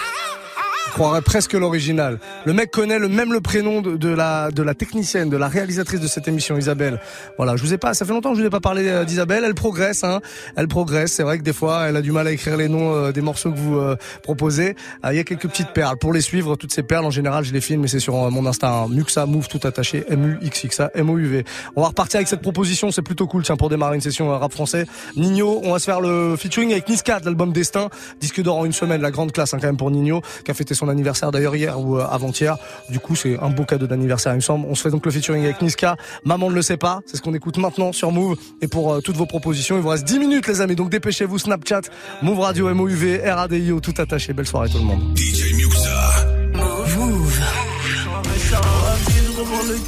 On 0.94 0.98
croirait 0.98 1.22
presque 1.22 1.54
l'original. 1.54 2.20
Le 2.44 2.52
mec 2.52 2.70
connaît 2.70 3.00
le 3.00 3.08
même 3.08 3.32
le 3.32 3.40
prénom 3.40 3.82
de, 3.82 4.08
la 4.08 4.52
de 4.52 4.62
la 4.62 4.74
technicienne, 4.74 5.28
de 5.28 5.36
la 5.36 5.48
réalisatrice 5.48 5.98
de 5.98 6.06
cette 6.06 6.28
émission, 6.28 6.56
Isabelle. 6.56 7.00
Voilà, 7.36 7.56
je 7.56 7.62
vous 7.62 7.74
ai 7.74 7.78
pas, 7.78 7.94
ça 7.94 8.04
fait 8.06 8.12
longtemps 8.12 8.30
que 8.30 8.36
je 8.36 8.42
vous 8.42 8.46
ai 8.46 8.50
pas 8.50 8.60
parlé 8.60 8.86
euh, 8.86 9.04
d'Isabelle. 9.04 9.42
Elle 9.44 9.56
progresse, 9.56 10.04
hein. 10.04 10.20
Elle 10.54 10.68
progresse. 10.68 11.10
C'est 11.10 11.24
vrai 11.24 11.38
que 11.38 11.42
des 11.42 11.52
fois, 11.52 11.88
elle 11.88 11.96
a 11.96 12.00
du 12.00 12.12
mal 12.12 12.28
à 12.28 12.30
écrire 12.30 12.56
les 12.56 12.68
noms 12.68 12.94
euh, 12.94 13.10
des 13.10 13.22
morceaux 13.22 13.50
que 13.50 13.58
vous 13.58 13.76
euh, 13.76 13.96
proposez. 14.22 14.76
Il 15.10 15.16
y 15.16 15.18
a 15.18 15.24
quelques 15.24 15.48
petites 15.48 15.70
perles. 15.70 15.96
Pour 15.98 16.12
les 16.12 16.20
suivre, 16.20 16.54
toutes 16.54 16.72
ces 16.72 16.84
perles, 16.84 17.06
en 17.06 17.10
général, 17.10 17.42
je 17.42 17.52
les 17.52 17.60
filme, 17.60 17.80
mais 17.80 17.88
c'est 17.88 17.98
sur 17.98 18.14
mon 18.30 18.46
Insta, 18.46 18.72
hein. 18.72 18.86
Muxa 18.88 19.26
Move 19.26 19.48
tout 19.48 19.66
attaché, 19.66 20.04
M 20.08 20.38
U 20.40 20.46
X 20.46 20.62
X 20.62 20.78
A 20.78 20.92
M 20.94 21.10
O 21.10 21.18
U 21.18 21.26
V. 21.26 21.44
On 21.74 21.82
va 21.82 21.88
repartir 21.88 22.18
avec 22.18 22.28
cette 22.28 22.42
proposition, 22.42 22.92
c'est 22.92 23.02
plutôt 23.02 23.26
cool, 23.26 23.42
tiens, 23.42 23.56
pour 23.56 23.68
démarrer 23.68 23.96
une 23.96 24.00
session 24.00 24.28
rap 24.28 24.52
français. 24.52 24.86
Nino, 25.16 25.60
on 25.64 25.72
va 25.72 25.80
se 25.80 25.86
faire 25.86 26.00
le 26.00 26.36
featuring 26.36 26.70
avec 26.70 26.88
Niska 26.88 27.18
l'album 27.24 27.52
Destin, 27.52 27.88
disque 28.20 28.40
d'or 28.40 28.58
en 28.58 28.64
une 28.64 28.72
semaine, 28.72 29.00
la 29.00 29.10
grande 29.10 29.32
classe 29.32 29.54
hein, 29.54 29.58
quand 29.60 29.66
même 29.66 29.76
pour 29.76 29.90
Nino, 29.90 30.22
qui 30.44 30.52
a 30.52 30.54
fêté 30.54 30.74
son 30.74 30.83
anniversaire 30.88 31.30
d'ailleurs 31.30 31.56
hier 31.56 31.78
ou 31.78 31.98
euh, 31.98 32.06
avant-hier. 32.08 32.56
Du 32.90 33.00
coup, 33.00 33.16
c'est 33.16 33.38
un 33.38 33.50
beau 33.50 33.64
cadeau 33.64 33.86
d'anniversaire, 33.86 34.32
il 34.32 34.36
me 34.36 34.40
semble. 34.40 34.66
On 34.68 34.74
se 34.74 34.82
fait 34.82 34.90
donc 34.90 35.04
le 35.04 35.12
featuring 35.12 35.44
avec 35.44 35.60
Niska. 35.62 35.96
Maman 36.24 36.50
ne 36.50 36.54
le 36.54 36.62
sait 36.62 36.76
pas, 36.76 37.00
c'est 37.06 37.16
ce 37.16 37.22
qu'on 37.22 37.34
écoute 37.34 37.58
maintenant 37.58 37.92
sur 37.92 38.12
Move. 38.12 38.36
Et 38.60 38.68
pour 38.68 38.92
euh, 38.92 39.00
toutes 39.00 39.16
vos 39.16 39.26
propositions, 39.26 39.76
il 39.76 39.82
vous 39.82 39.88
reste 39.88 40.04
10 40.04 40.18
minutes 40.18 40.46
les 40.46 40.60
amis, 40.60 40.76
donc 40.76 40.90
dépêchez-vous, 40.90 41.38
Snapchat, 41.38 41.82
Move 42.22 42.40
Radio, 42.40 42.72
MOUV, 42.74 43.22
RADIO, 43.24 43.80
tout 43.80 43.94
attaché. 43.98 44.32
Belle 44.32 44.46
soirée 44.46 44.68
tout 44.68 44.78
le 44.78 44.84
monde. 44.84 45.02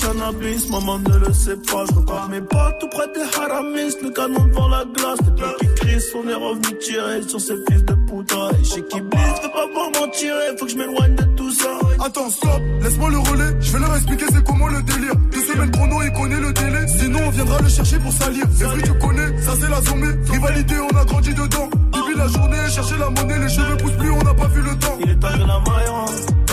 Cannabis, 0.06 0.70
maman 0.70 0.98
ne 0.98 1.18
le 1.18 1.32
sait 1.32 1.56
pas. 1.56 1.84
Je 1.88 1.94
repars 1.94 2.28
mes 2.28 2.40
pas 2.40 2.72
tout 2.80 2.88
près 2.88 3.06
des 3.14 3.26
haramis, 3.38 3.94
le 4.02 4.10
canon 4.10 4.44
devant 4.46 4.68
la 4.68 4.84
glace. 4.84 5.18
Les 5.24 5.32
bleus 5.32 5.56
qui 5.60 5.66
crient, 5.74 6.04
on 6.14 6.28
est 6.28 6.34
revenu 6.34 6.78
tirer 6.78 7.22
sur 7.22 7.40
ces 7.40 7.56
fils 7.66 7.84
de 7.84 7.94
putain. 7.94 8.48
Et 8.60 8.64
chez 8.64 8.82
qui 8.84 9.00
blisse, 9.00 9.38
fais 9.42 9.48
pas 9.48 9.66
pour 9.72 10.00
m'en 10.00 10.08
tirer, 10.10 10.46
faut 10.58 10.66
que 10.66 10.72
je 10.72 10.76
m'éloigne 10.76 11.14
de 11.16 11.24
tout 11.36 11.50
ça. 11.50 11.70
Attends, 12.04 12.30
stop, 12.30 12.62
laisse-moi 12.82 13.10
le 13.10 13.18
relais. 13.18 13.52
Je 13.60 13.72
vais 13.72 13.78
leur 13.80 13.94
expliquer 13.96 14.26
c'est 14.32 14.44
comment 14.44 14.68
le 14.68 14.82
délire. 14.82 15.16
Deux 15.32 15.40
semaines 15.40 15.70
chrono, 15.70 15.96
il 16.02 16.12
connaît 16.12 16.40
le 16.40 16.52
délai. 16.52 16.86
Sinon, 16.88 17.20
on 17.26 17.30
viendra 17.30 17.58
le 17.60 17.68
chercher 17.68 17.98
pour 17.98 18.12
salir. 18.12 18.44
C'est 18.54 18.64
vrai, 18.64 18.82
tu 18.82 18.94
connais, 18.98 19.42
ça 19.42 19.52
c'est 19.60 19.70
la 19.70 19.80
zombie. 19.82 20.30
Rivalité, 20.30 20.74
on 20.78 20.96
a 20.96 21.04
grandi 21.04 21.34
dedans. 21.34 21.68
Depuis 21.92 22.16
la 22.16 22.28
journée, 22.28 22.58
chercher 22.70 22.98
la 22.98 23.10
monnaie, 23.10 23.38
les 23.38 23.48
cheveux 23.48 23.76
poussent 23.78 23.96
plus, 23.98 24.10
on 24.10 24.22
n'a 24.22 24.34
pas 24.34 24.48
vu 24.48 24.62
le 24.62 24.78
temps. 24.78 24.98
Il 25.00 25.10
est 25.10 25.14
de 25.14 25.22
la 25.22 25.58
maille, 25.66 25.90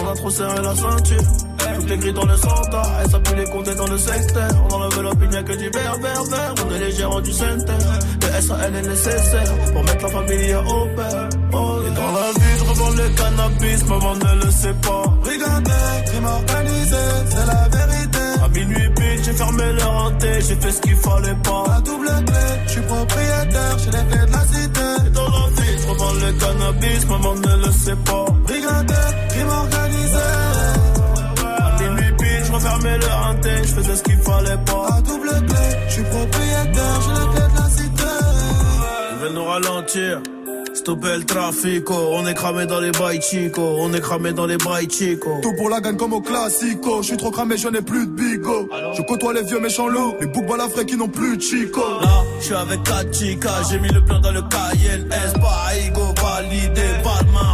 on 0.02 0.10
a 0.10 0.16
trop 0.16 0.30
serré 0.30 0.62
la 0.62 0.76
ceinture. 0.76 1.53
Toutes 1.76 1.90
les 1.90 1.98
grilles 1.98 2.14
dans 2.14 2.26
le 2.26 2.38
centre, 2.38 2.82
elle 3.02 3.10
s'appuie 3.10 3.36
les 3.36 3.46
compter 3.46 3.76
dans 3.76 3.88
le 3.88 3.98
secteur. 3.98 4.50
On 4.70 4.74
enlève 4.76 5.02
l'opinion 5.02 5.44
que 5.44 5.54
du 5.54 5.70
vert, 5.70 5.98
vert, 6.02 6.24
vert. 6.24 6.56
On 6.66 6.76
est 6.76 6.80
les 6.80 6.92
gérants 6.92 7.22
du 7.22 7.32
centre. 7.32 7.74
Le 8.22 8.42
SAL 8.42 8.76
est 8.76 8.82
nécessaire 8.82 9.54
pour 9.74 9.84
mettre 9.84 10.04
la 10.04 10.10
famille 10.10 10.56
au 10.56 10.86
père. 10.96 11.30
Oh, 11.54 11.80
et 11.86 11.92
dans 11.92 12.12
la 12.12 12.32
vie, 12.32 12.58
je 12.58 12.64
revends 12.70 12.90
le 12.90 13.10
cannabis, 13.10 13.86
maman 13.86 14.16
ne 14.16 14.46
le 14.46 14.52
sait 14.52 14.74
pas. 14.82 15.04
Regardez, 15.24 16.06
crime 16.06 16.26
organisé, 16.26 17.04
c'est 17.30 17.46
la 17.46 17.68
vérité. 17.78 18.20
À 18.44 18.48
minuit 18.50 18.90
pile, 18.96 19.24
j'ai 19.24 19.34
fermé 19.34 19.64
le 19.74 19.84
renté, 19.84 20.28
j'ai 20.42 20.56
fait 20.56 20.72
ce 20.72 20.82
qu'il 20.82 20.96
fallait 20.96 21.36
pas. 21.44 21.64
La 21.68 21.82
double 21.82 22.08
clé, 22.26 22.46
je 22.66 22.72
suis 22.72 22.82
propriétaire, 22.82 23.78
j'ai 23.80 23.92
les 23.92 24.06
clés 24.10 24.26
de 24.26 24.32
la 24.32 24.46
cité. 24.48 25.08
Et 25.08 25.10
dans 25.12 25.30
la 25.30 25.62
vie, 25.62 25.78
je 25.82 25.88
revends 25.88 26.14
le 26.14 26.32
cannabis, 26.40 27.08
maman 27.08 27.36
ne 27.36 27.66
le 27.66 27.72
sait 27.72 27.96
pas. 28.06 28.26
Regardez, 28.48 28.94
crime 29.30 29.50
organisé. 29.50 29.83
Je 32.84 33.60
le 33.60 33.64
faisais 33.64 33.96
ce 33.96 34.04
qu'il 34.04 34.18
fallait 34.18 34.58
pas. 34.66 34.88
La 34.90 35.02
double 35.02 35.30
clé, 35.30 35.66
je 35.88 35.94
suis 35.94 36.04
propriétaire, 36.04 37.00
j'ai 37.02 37.38
clés 37.38 37.50
de 37.54 37.58
la 37.58 37.70
cité. 37.70 38.04
Ils 39.12 39.18
veulent 39.20 39.34
nous 39.34 39.46
ralentir. 39.46 40.22
Stopper 40.74 41.18
le 41.18 41.24
trafic, 41.24 41.90
on 41.92 42.26
est 42.26 42.34
cramé 42.34 42.66
dans 42.66 42.80
les 42.80 42.92
bails 42.92 43.22
chico, 43.22 43.62
on 43.62 43.94
est 43.94 44.02
cramé 44.02 44.34
dans 44.34 44.48
les 44.48 44.58
bails 44.58 44.90
chico. 44.90 45.40
Tout 45.42 45.54
pour 45.56 45.70
la 45.70 45.80
gagne 45.80 45.96
comme 45.98 46.14
au 46.14 46.20
classico. 46.20 47.04
Je 47.04 47.10
suis 47.10 47.18
trop 47.18 47.30
cramé, 47.30 47.58
je 47.58 47.70
n'ai 47.70 47.84
plus 47.84 48.08
de 48.08 48.12
bigo. 48.12 48.68
Je 48.98 49.02
côtoie 49.04 49.34
les 49.34 49.44
vieux 49.44 49.60
méchants 49.60 49.88
loups, 49.88 50.16
les 50.20 50.26
boucs 50.26 50.48
balafrés 50.48 50.86
qui 50.86 50.98
n'ont 50.98 51.08
plus 51.08 51.38
de 51.38 51.42
chico. 51.42 51.80
Là, 52.02 52.24
je 52.40 52.46
suis 52.46 52.56
avec 52.56 52.82
Kachika, 52.84 53.52
j'ai 53.70 53.80
mis 53.80 53.90
le 53.90 54.04
plan 54.04 54.20
dans 54.20 54.32
le 54.32 54.42
KLS, 54.42 55.34
pas 55.40 55.78
ego, 55.78 56.02
validé, 56.22 56.82
pas 57.04 57.24
de 57.24 57.32
main 57.32 57.54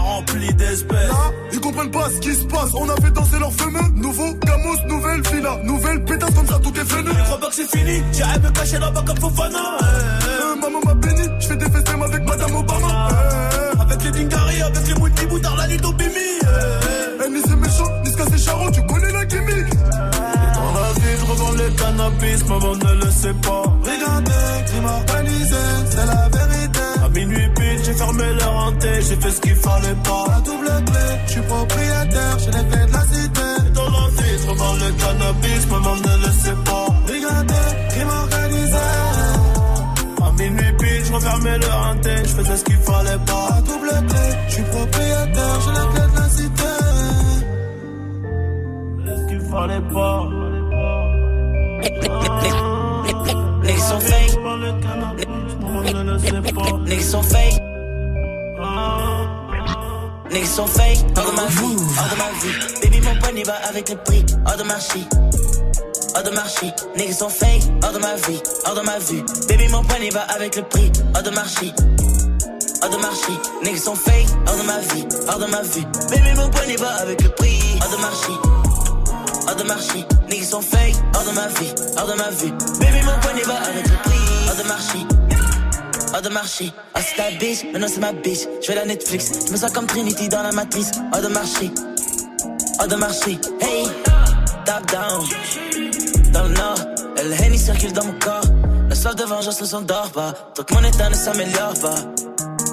Là, 0.60 1.32
ils 1.54 1.60
comprennent 1.62 1.90
pas 1.92 2.10
ce 2.10 2.20
qui 2.20 2.34
se 2.36 2.44
passe. 2.46 2.72
On 2.76 2.90
a 2.90 2.96
fait 2.98 3.12
danser 3.12 3.40
leurs 3.40 3.54
fameux. 3.54 3.80
Nouveau 3.96 4.34
Camus, 4.36 4.78
nouvelle 4.88 5.22
villa, 5.34 5.58
nouvelle 5.64 6.04
pétasse 6.04 6.34
comme 6.36 6.48
ça, 6.48 6.60
tout 6.60 6.74
est. 6.76 6.84
Je 6.90 7.24
crois 7.24 7.40
pas 7.40 7.48
que 7.48 7.56
c'est 7.56 7.78
fini, 7.78 8.04
j'arrive 8.12 8.44
me 8.44 8.50
cacher 8.52 8.78
là-bas 8.80 9.04
comme 9.08 9.18
Fofana. 9.18 9.78
Euh, 9.84 10.56
maman 10.62 10.80
m'a 10.86 10.94
béni, 10.96 11.24
je 11.40 11.48
fais 11.48 11.56
des 11.56 11.70
festins 11.70 12.02
avec 12.02 12.24
Madame 12.26 12.56
Obama. 12.56 13.08
Euh, 13.12 13.82
Avec 13.82 14.04
les 14.04 14.12
Dingari, 14.12 14.62
avec 14.62 14.88
les 14.88 14.94
Mouti 14.96 15.26
Boutard, 15.28 15.56
la 15.56 15.68
Lido 15.68 15.92
Bimi. 15.94 16.12
eh, 17.26 17.30
ni 17.30 17.42
c'est 17.42 17.56
méchant, 17.56 17.92
ni 18.04 18.12
ce 18.12 18.18
c'est 18.30 18.38
charron, 18.46 18.70
tu 18.72 18.82
connais 18.86 19.12
la 19.14 19.26
gimmick. 19.26 19.70
Dans 19.80 20.74
la 20.82 20.94
vie, 20.94 21.16
je 21.20 21.26
revends 21.26 21.52
le 21.52 21.70
cannabis, 21.72 22.46
maman 22.50 22.76
ne 22.76 23.06
le 23.06 23.12
sait 23.12 23.34
pas. 23.42 23.64
Regardez, 23.84 24.66
crime 24.68 24.86
organisé, 24.86 25.56
c'est 25.90 26.06
la 26.06 26.16
vérité. 26.30 26.39
Fermé 28.00 28.34
le 28.34 28.46
renté, 28.46 28.90
j'ai 29.02 29.18
fait 29.18 29.32
ce 29.32 29.42
qu'il 29.42 29.56
fallait 29.56 30.00
pas. 30.08 30.26
La 30.30 30.40
double 30.42 30.72
clé, 30.88 31.08
je 31.26 31.32
suis 31.32 31.42
propriétaire, 31.42 32.40
j'ai 32.40 32.52
les 32.58 32.66
clés 32.70 32.86
de 32.88 32.94
la 32.94 33.06
Avec 63.48 63.90
le 63.90 63.96
prix. 63.96 64.26
Hors 64.46 64.58
de 64.58 64.64
marché. 64.64 65.00
Hors 66.16 66.24
de 66.24 66.30
marché. 66.32 66.74
Niggas 66.98 67.14
sont 67.14 67.30
fake. 67.30 67.64
Hors 67.84 67.94
de 67.94 68.00
ma 68.00 68.16
vie, 68.16 68.42
hors 68.66 68.76
de 68.76 68.82
ma 68.82 69.00
vue. 69.00 69.24
Baby, 69.48 69.68
mon 69.70 69.84
panier 69.84 70.10
va 70.10 70.22
avec 70.22 70.56
le 70.56 70.64
prix. 70.64 70.92
Hors 71.16 71.24
de 71.24 71.30
marché. 71.30 71.74
hors 72.82 72.90
de 72.90 72.98
marché. 72.98 73.32
Niggas 73.64 73.80
sont 73.80 73.96
fake, 73.96 74.28
hors 74.48 74.56
de 74.58 74.64
ma 74.64 74.80
vie, 74.80 75.06
hors 75.28 75.40
de 75.40 75.46
ma 75.46 75.62
vue. 75.62 75.84
Baby, 76.10 76.34
mon 76.36 76.50
poignet 76.50 76.76
va 76.78 76.90
avec 76.96 77.22
le 77.22 77.30
prix, 77.30 77.60
hors 77.82 77.90
de 77.90 78.02
marché. 78.02 78.32
Hors 79.48 79.56
de 79.56 79.64
marché, 79.64 80.06
niggas 80.30 80.46
sont 80.46 80.62
fake, 80.62 80.96
hors 81.16 81.24
de 81.24 81.32
ma 81.32 81.48
vie, 81.48 81.74
hors 81.98 82.08
de 82.08 82.14
ma 82.14 82.30
vue. 82.30 82.52
Baby, 82.80 83.06
mon 83.06 83.20
poignet 83.22 83.44
va 83.44 83.56
avec 83.56 83.84
le 83.88 83.96
prix, 84.04 84.20
hors 84.48 84.56
de 84.56 84.68
marché. 84.68 85.00
Hors 86.14 86.22
de 86.22 86.30
marché, 86.30 86.74
ah 86.96 87.02
c'est 87.02 87.16
ta 87.16 87.32
bitch, 87.38 87.66
maintenant 87.72 87.88
c'est 87.88 88.00
ma 88.00 88.14
bitch. 88.14 88.48
Je 88.62 88.68
fais 88.68 88.76
la 88.76 88.86
Netflix, 88.86 89.32
je 89.48 89.52
me 89.52 89.58
sens 89.58 89.72
comme 89.72 89.86
Trinity 89.86 90.28
dans 90.30 90.42
la 90.42 90.52
matrice. 90.52 90.92
Hors 91.14 91.22
de 91.22 91.28
marché, 91.28 91.72
hors 92.80 92.88
de 92.88 92.96
marché, 92.96 93.40
hey, 93.62 93.86
top 94.66 94.92
down. 94.92 95.26
Dans 96.32 96.44
le 96.44 96.54
nord, 96.54 96.78
le 97.18 97.58
circule 97.58 97.94
dans 97.94 98.06
mon 98.06 98.14
corps. 98.20 98.44
La 98.90 98.96
soif 98.96 99.16
de 99.16 99.24
vengeance 99.24 99.62
ne 99.62 99.66
s'endort 99.66 100.10
pas, 100.12 100.34
tant 100.56 100.64
que 100.64 100.74
mon 100.74 100.84
état 100.84 101.10
ne 101.10 101.16
s'améliore 101.16 101.74
pas. 101.82 101.96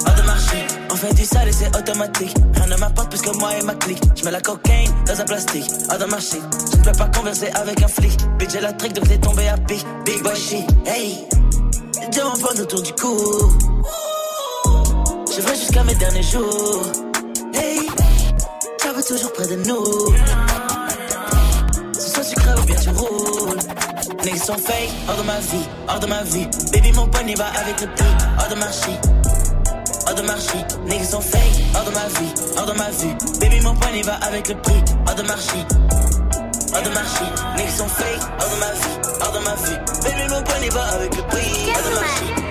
Hors 0.07 0.15
de 0.15 0.23
marché, 0.23 0.67
on 0.91 0.97
fait 0.97 1.15
du 1.15 1.25
sale 1.25 1.49
et 1.49 1.53
c'est 1.53 1.77
automatique. 1.77 2.35
Rien 2.55 2.67
ne 2.67 2.77
m'apporte 2.77 3.11
plus 3.11 3.21
que 3.21 3.37
moi 3.39 3.51
et 3.57 3.63
ma 3.63 3.75
clique. 3.75 4.03
Je 4.15 4.25
mets 4.25 4.31
la 4.31 4.41
cocaïne 4.41 4.91
dans 5.07 5.21
un 5.21 5.25
plastique. 5.25 5.71
Hors 5.91 5.99
de 5.99 6.05
marché, 6.07 6.39
je 6.73 6.77
ne 6.77 6.83
peux 6.85 6.93
pas 6.93 7.09
converser 7.09 7.49
avec 7.55 7.83
un 7.83 7.89
flic. 7.89 8.17
Bitch, 8.39 8.51
j'ai 8.53 8.61
la 8.61 8.73
trick 8.73 8.93
donc 8.93 9.09
t'es 9.09 9.19
tombé 9.19 9.49
à 9.49 9.57
pic. 9.57 9.85
Big 10.05 10.23
boy 10.23 10.37
shit, 10.37 10.67
hey. 10.87 11.27
Diamant 12.11 12.35
autour 12.35 12.83
du 12.83 12.93
cou. 12.93 13.19
Je 15.35 15.41
vais 15.43 15.57
jusqu'à 15.57 15.85
mes 15.85 15.95
derniers 15.95 16.23
jours. 16.23 17.06
Toujours 19.09 19.33
près 19.33 19.47
de 19.47 19.55
nous. 19.57 19.85
Ce 21.95 22.09
soit 22.11 22.25
sucré 22.25 22.51
ou 22.61 22.65
bien 22.65 22.75
tu 22.75 22.91
roules. 22.91 23.59
Niggas 24.25 24.45
sont 24.45 24.59
fake, 24.59 24.91
hors 25.09 25.17
de 25.17 25.23
ma 25.23 25.39
vie, 25.39 25.69
hors 25.89 26.01
de 26.01 26.07
ma 26.07 26.23
vue. 26.25 26.47
Baby, 26.73 26.93
mon 26.93 27.07
poignet 27.07 27.35
va 27.37 27.47
avec 27.47 27.81
le 27.81 27.87
prix, 27.87 28.07
hors 28.37 28.49
de 28.49 28.55
marché. 28.57 28.91
Hors 30.09 30.15
de 30.15 30.23
marché, 30.23 30.59
niggas 30.87 31.05
sont 31.05 31.21
fake, 31.21 31.41
hors 31.77 31.85
de 31.85 31.91
ma 31.91 32.09
vie, 32.09 32.35
hors 32.59 32.67
de 32.67 32.73
ma 32.73 32.91
vue. 32.91 33.15
Baby, 33.41 33.61
mon 33.61 33.75
poignet 33.77 34.03
va 34.03 34.15
avec 34.15 34.49
le 34.49 34.57
prix, 34.57 34.83
hors 35.07 35.15
de 35.15 35.23
marché. 35.23 35.59
Hors 36.75 36.83
de 36.83 36.89
marché, 36.91 37.25
niggas 37.57 37.77
sont 37.79 37.89
fake, 37.89 38.23
hors 38.41 38.51
de 38.51 38.57
ma 38.59 38.73
vie, 38.73 38.99
hors 39.21 39.33
de 39.33 39.39
ma 39.39 39.55
vue. 39.55 39.77
Baby, 40.03 40.35
mon 40.35 40.43
poignet 40.43 40.69
va 40.71 40.83
avec 40.95 41.17
le 41.17 41.23
prix, 41.23 41.71
hors 41.71 41.91
de 41.91 41.95
marché. 41.95 42.46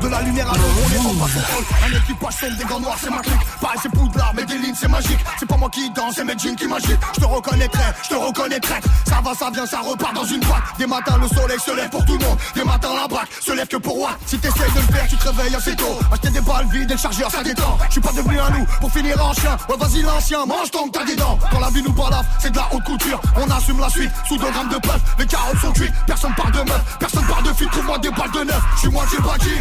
De 0.00 0.08
la 0.08 0.20
lumière 0.22 0.48
à 0.50 0.54
l'ombre, 0.54 0.80
on 0.84 0.94
est 0.94 0.98
en 0.98 1.14
bas 1.14 1.26
contrôle. 1.26 1.64
Un 1.84 1.96
équipage 1.96 2.34
sombre, 2.34 2.56
des 2.56 2.64
gants 2.64 2.80
noirs, 2.80 2.98
c'est 3.00 3.10
ma 3.10 3.18
clique. 3.18 3.40
Pareil, 3.60 3.78
c'est 3.82 3.88
poudlard, 3.88 4.32
mais 4.34 4.44
des 4.44 4.58
lignes, 4.58 4.74
c'est 4.78 4.88
magique. 4.88 5.18
C'est 5.38 5.46
pas 5.46 5.56
moi 5.56 5.70
qui 5.70 5.90
danse, 5.90 6.14
c'est 6.16 6.24
mes 6.24 6.38
jeans 6.38 6.54
qui 6.54 6.66
m'agitent. 6.66 7.00
Je 7.14 7.20
te 7.20 7.24
reconnaîtrai, 7.24 7.84
je 8.02 8.08
te 8.10 8.14
reconnaîtrai. 8.14 8.80
Ça 9.08 9.20
va, 9.24 9.34
ça 9.34 9.50
vient, 9.50 9.66
ça 9.66 9.80
repart 9.80 10.14
dans 10.14 10.24
une 10.24 10.40
boîte. 10.40 10.62
Des 10.78 10.86
matins, 10.86 11.18
le 11.20 11.28
soleil 11.28 11.58
se 11.58 11.70
lève 11.74 11.88
pour 11.90 12.04
tout 12.04 12.18
le 12.18 12.24
monde. 12.24 12.38
Des 12.54 12.64
matins, 12.64 12.94
la 12.94 13.08
braque 13.08 13.28
se 13.40 13.52
lève 13.52 13.66
que 13.66 13.78
pour 13.78 13.96
moi. 13.96 14.10
Si 14.26 14.38
t'essayes 14.38 14.70
de 14.72 14.80
le 14.80 14.94
faire, 14.94 15.06
tu 15.08 15.16
te 15.16 15.28
réveilles 15.28 15.54
assez 15.54 15.74
tôt. 15.74 15.98
Acheter 16.12 16.30
des 16.30 16.40
balles 16.40 16.66
vides 16.70 16.90
et 16.90 16.94
le 16.94 17.00
chargeur, 17.00 17.30
ça 17.30 17.42
détend. 17.42 17.78
Je 17.86 17.92
suis 17.92 18.00
pas 18.00 18.12
devenu 18.12 18.38
un 18.38 18.50
loup 18.50 18.66
pour 18.80 18.92
finir 18.92 19.24
en 19.24 19.32
chien. 19.32 19.56
Ouais, 19.68 19.76
vas-y, 19.78 20.02
l'ancien, 20.02 20.44
mange 20.46 20.70
ton 20.70 20.88
t'as 20.88 21.04
des 21.04 21.16
dents. 21.16 21.38
Quand 21.50 21.60
la 21.60 21.70
vie 21.70 21.82
nous 21.82 21.92
balafre, 21.92 22.28
c'est 22.38 22.50
de 22.50 22.56
la 22.56 22.68
haute 22.72 22.84
couture. 22.84 23.20
On 23.36 23.50
assume 23.50 23.80
la 23.80 23.88
suite 23.88 24.10
sous 24.28 24.36
2 24.36 24.50
grammes 24.50 24.68
de 24.68 24.76
puff. 24.76 25.00
Les 25.18 25.26
carottes 25.26 25.58
sont 25.60 25.72
cuites, 25.72 25.94
personne 26.06 26.34
parle 26.34 26.52
de 26.52 26.58
meuf, 26.70 26.96
personne 26.98 27.24
parle 27.26 27.44
de 27.44 27.52
fille. 27.54 27.68
Trouve-moi 27.68 27.98
des 27.98 28.10
balles 28.10 28.30
de 28.32 28.44
neuf. 28.44 28.62
Je 28.76 28.80
suis 28.80 28.90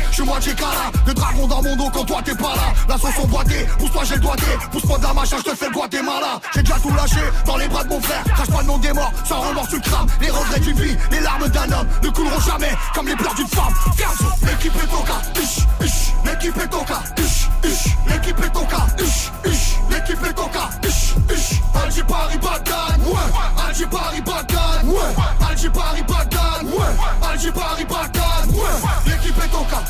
je 0.10 0.14
suis 0.14 0.25
moitié 0.26 0.54
cala. 0.56 0.92
Le 1.06 1.14
dragon 1.14 1.48
dans 1.48 1.62
mon 1.62 1.76
dos 1.76 1.90
quand 1.94 2.04
toi 2.04 2.22
t'es 2.24 2.36
pas 2.36 2.56
là. 2.56 2.74
La 2.90 2.98
sauce 2.98 3.18
emboîtée, 3.22 3.66
pousse-toi, 3.80 4.04
j'ai 4.04 4.16
le 4.16 4.22
doigté. 4.22 4.46
Pousse-moi 4.72 4.98
la 5.02 5.14
machin, 5.14 5.38
je 5.38 5.52
te 5.52 5.56
fais 5.56 5.68
le 5.68 5.74
Guatemala. 5.74 6.40
J'ai 6.54 6.64
déjà 6.64 6.80
tout 6.80 6.94
lâché 6.94 7.22
dans 7.46 7.58
les 7.58 7.68
bras 7.68 7.84
de 7.84 7.90
mon 7.90 8.02
frère. 8.02 8.24
Crache 8.24 8.50
pas 8.50 8.62
le 8.62 8.68
nom 8.68 8.78
des 8.78 8.92
morts, 8.94 9.12
sans 9.24 9.40
remords 9.42 9.68
tu 9.68 9.80
crames. 9.80 10.08
Les 10.20 10.30
regrets 10.30 10.60
d'une 10.60 10.80
vie, 10.80 10.98
les 11.12 11.20
larmes 11.20 11.48
d'un 11.50 11.72
homme 11.72 11.88
ne 12.04 12.10
couleront 12.10 12.40
jamais 12.42 12.72
comme 12.94 13.08
les 13.08 13.16
pleurs 13.16 13.36
d'une 13.36 13.48
femme. 13.48 13.74
Ferme, 13.96 14.16
l'équipe 14.42 14.74
est 14.76 15.42
ish, 15.42 15.58
ish. 15.84 16.14
L'équipe 16.26 16.58
est 16.58 17.22
ish, 17.22 17.48
ish. 17.64 17.96
L'équipe 18.08 18.40
est 18.40 19.04
ish, 19.04 19.32
ish. 19.46 19.76
L'équipe 19.90 20.26
est 20.26 20.88
ish, 20.88 21.14
ish. 21.32 21.62
Alger 21.84 22.04
Paris 22.04 22.38
Bagdad, 22.38 23.00
ouais. 23.06 23.68
Alger 23.68 23.86
Paris 23.86 24.22
Bagdad, 24.22 24.86
ouais. 24.86 25.48
Alger 25.48 25.70
Paris 25.70 26.04
Bagdad, 26.08 26.64
ouais. 26.64 27.30
Alger 27.30 27.52
Paris 27.52 27.86
Bagdad, 27.86 28.50
ouais. 28.50 29.15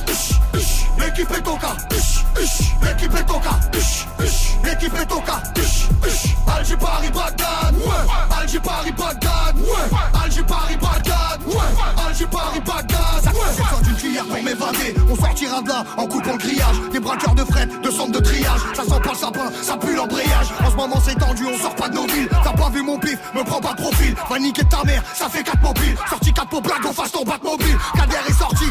Ish. 0.08 0.86
L'équipe 1.00 1.32
est 1.32 1.96
ish. 1.96 2.24
L'équipe 2.82 3.16
est 3.16 3.78
ish. 3.78 4.06
L'équipe 4.64 4.94
est. 4.94 5.06
Alger 6.48 6.78
Paris 6.78 7.10
Bagdad, 7.10 7.76
ouais. 7.76 8.60
Paris 8.64 8.92
Bagdad, 8.92 9.56
ouais. 9.58 9.66
Bagdad, 10.82 11.48
ouais. 11.48 12.26
Paris 12.32 12.60
Bagdad, 12.66 13.34
ouais. 13.34 13.84
D'une 13.84 13.96
cuillère 13.96 14.26
pour 14.26 14.42
m'évader. 14.42 14.96
On 15.10 15.16
sortira 15.16 15.62
de 15.62 15.70
là 15.70 15.84
en 15.98 16.08
coupant 16.08 16.32
le 16.32 16.38
grillage. 16.38 16.76
Des 16.92 17.00
braqueurs 17.00 17.36
de 17.36 17.44
fret, 17.44 17.68
de 17.68 17.92
centre 17.92 18.12
de 18.12 18.20
triage. 18.20 18.60
Ça 18.76 18.84
sent 18.84 19.00
pas 19.04 19.12
le 19.12 19.18
sapin, 19.18 19.52
ça 19.62 19.78
pue 19.78 19.96
l'embrayage. 19.96 20.48
En 20.64 20.72
ce 20.72 20.76
moment 20.76 21.02
c'est 21.04 21.16
tendu, 21.16 21.46
on 21.46 21.58
sort 21.60 21.76
pas 21.76 21.90
de 21.90 21.96
nos 21.96 22.08
villes. 22.08 22.30
T'as 22.44 22.54
pas 22.54 22.70
vu 22.70 22.82
mon 22.82 22.98
pif, 22.98 23.18
me 23.34 23.44
prends 23.44 23.62
pas 23.62 23.74
de 23.74 23.82
profil. 23.82 24.16
Va 24.30 24.40
niquer 24.40 24.64
ta 24.66 24.84
mère, 24.84 25.04
ça 25.14 25.30
fait 25.30 25.44
4 25.44 25.62
mobiles. 25.62 25.96
Sorti 26.10 26.34
4 26.34 26.48
pour 26.48 26.62
blague, 26.62 26.86
on 26.88 26.94
fasse 26.94 27.12
ton 27.12 27.24
bat 27.24 27.38
mobile. 27.44 27.78
Kader 27.96 28.18
est 28.28 28.34
sorti, 28.34 28.66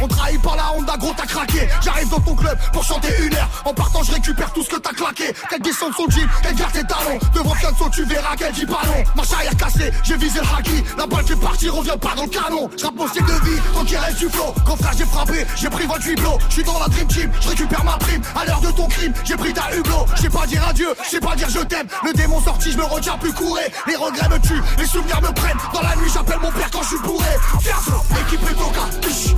On 0.00 0.08
trahit 0.08 0.42
par 0.42 0.56
la 0.56 0.72
Honda, 0.72 0.96
gros 0.96 1.12
t'as 1.16 1.24
craqué. 1.24 1.68
J'arrive 1.82 2.08
dans 2.08 2.20
ton 2.20 2.34
club 2.34 2.58
pour 2.72 2.82
chanter 2.82 3.08
une 3.22 3.34
heure. 3.34 3.48
En 3.64 3.72
partant, 3.72 4.02
je 4.02 4.12
récupère 4.12 4.52
tout 4.52 4.62
ce 4.62 4.70
que 4.70 4.76
t'as 4.76 4.90
claqué. 4.90 5.32
Qu'elle 5.48 5.62
descende 5.62 5.92
son 5.96 6.08
jeep, 6.10 6.28
qu'elle 6.42 6.54
garde 6.54 6.72
tes 6.72 6.84
talons. 6.84 7.18
Devant 7.32 7.54
Fianso, 7.54 7.88
tu 7.90 8.04
verras 8.04 8.36
qu'elle 8.36 8.52
dit 8.52 8.66
ballon. 8.66 9.04
Marche 9.14 9.32
arrière 9.32 9.56
cassé, 9.56 9.92
j'ai 10.02 10.16
visé 10.16 10.40
le 10.40 10.58
haki. 10.58 10.84
La 10.98 11.06
balle 11.06 11.24
est 11.30 11.40
partie, 11.40 11.68
revient 11.68 11.96
pas 12.00 12.14
dans 12.16 12.24
le 12.24 12.28
canon. 12.28 12.70
Je 12.76 12.86
mon 12.86 13.08
style 13.08 13.24
de 13.24 13.32
vie, 13.44 13.60
tant 13.74 13.84
qu'il 13.84 13.96
reste 13.96 14.18
du 14.18 14.28
flow. 14.28 14.54
Quand 14.66 14.76
frère, 14.76 14.92
j'ai 14.96 15.04
frappé, 15.04 15.46
j'ai 15.56 15.70
pris 15.70 15.86
votre 15.86 16.06
hublot. 16.06 16.38
Je 16.48 16.54
suis 16.54 16.64
dans 16.64 16.78
la 16.78 16.88
dream 16.88 17.06
team, 17.08 17.30
je 17.40 17.48
récupère 17.48 17.84
ma 17.84 17.96
prime. 17.98 18.22
À 18.34 18.44
l'heure 18.46 18.60
de 18.60 18.70
ton 18.72 18.88
crime, 18.88 19.12
j'ai 19.24 19.36
pris 19.36 19.52
ta 19.52 19.74
hublot. 19.74 20.06
Je 20.16 20.22
sais 20.22 20.30
pas 20.30 20.46
dire 20.46 20.66
adieu, 20.66 20.88
je 21.04 21.10
sais 21.10 21.20
pas 21.20 21.36
dire 21.36 21.48
je 21.48 21.60
t'aime. 21.60 21.86
Le 22.04 22.12
démon 22.12 22.40
sorti, 22.40 22.72
je 22.72 22.78
me 22.78 22.84
retiens 22.84 23.16
plus 23.18 23.32
courir. 23.32 23.66
Les 23.86 23.96
regrets 23.96 24.28
me 24.28 24.38
tuent, 24.40 24.62
les 24.78 24.86
souvenirs 24.86 25.20
me 25.20 25.32
prennent. 25.32 25.58
Dans 25.72 25.82
la 25.82 25.94
nuit, 25.96 26.10
j'appelle 26.12 26.40
mon 26.42 26.50
père 26.50 26.70
quand 26.70 26.82
je 26.82 26.88
suis 26.88 26.98
bourré. 26.98 27.30
Fianso, 27.60 28.02
l'équipe 28.10 28.42
est 28.50 29.35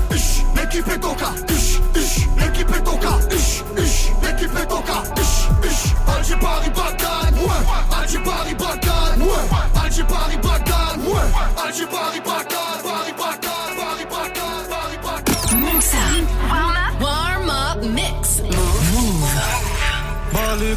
L'équipe 0.56 0.88
est 0.88 0.98
toca, 0.98 1.30
ish, 1.48 1.80
ish. 1.96 2.26
L'équipe 2.36 2.70
est 2.70 2.84
toca, 2.84 3.18
ish, 3.30 3.62
ish. 3.76 4.10
L'équipe 4.22 4.56
est. 4.56 4.68
Alger 6.28 6.36
Paris 6.40 6.70
Bagdad, 6.74 7.34
ouais. 7.34 7.98
Alger 8.00 8.18
Paris 8.18 8.54
Bagdad, 8.54 9.18
ouais. 9.18 9.82
Alger 9.82 10.04
Paris 10.04 10.36
Bagdad, 10.42 11.00
ouais. 11.06 11.64
Alger 11.64 11.86
Paris 11.86 12.20
Bagdad, 12.24 12.97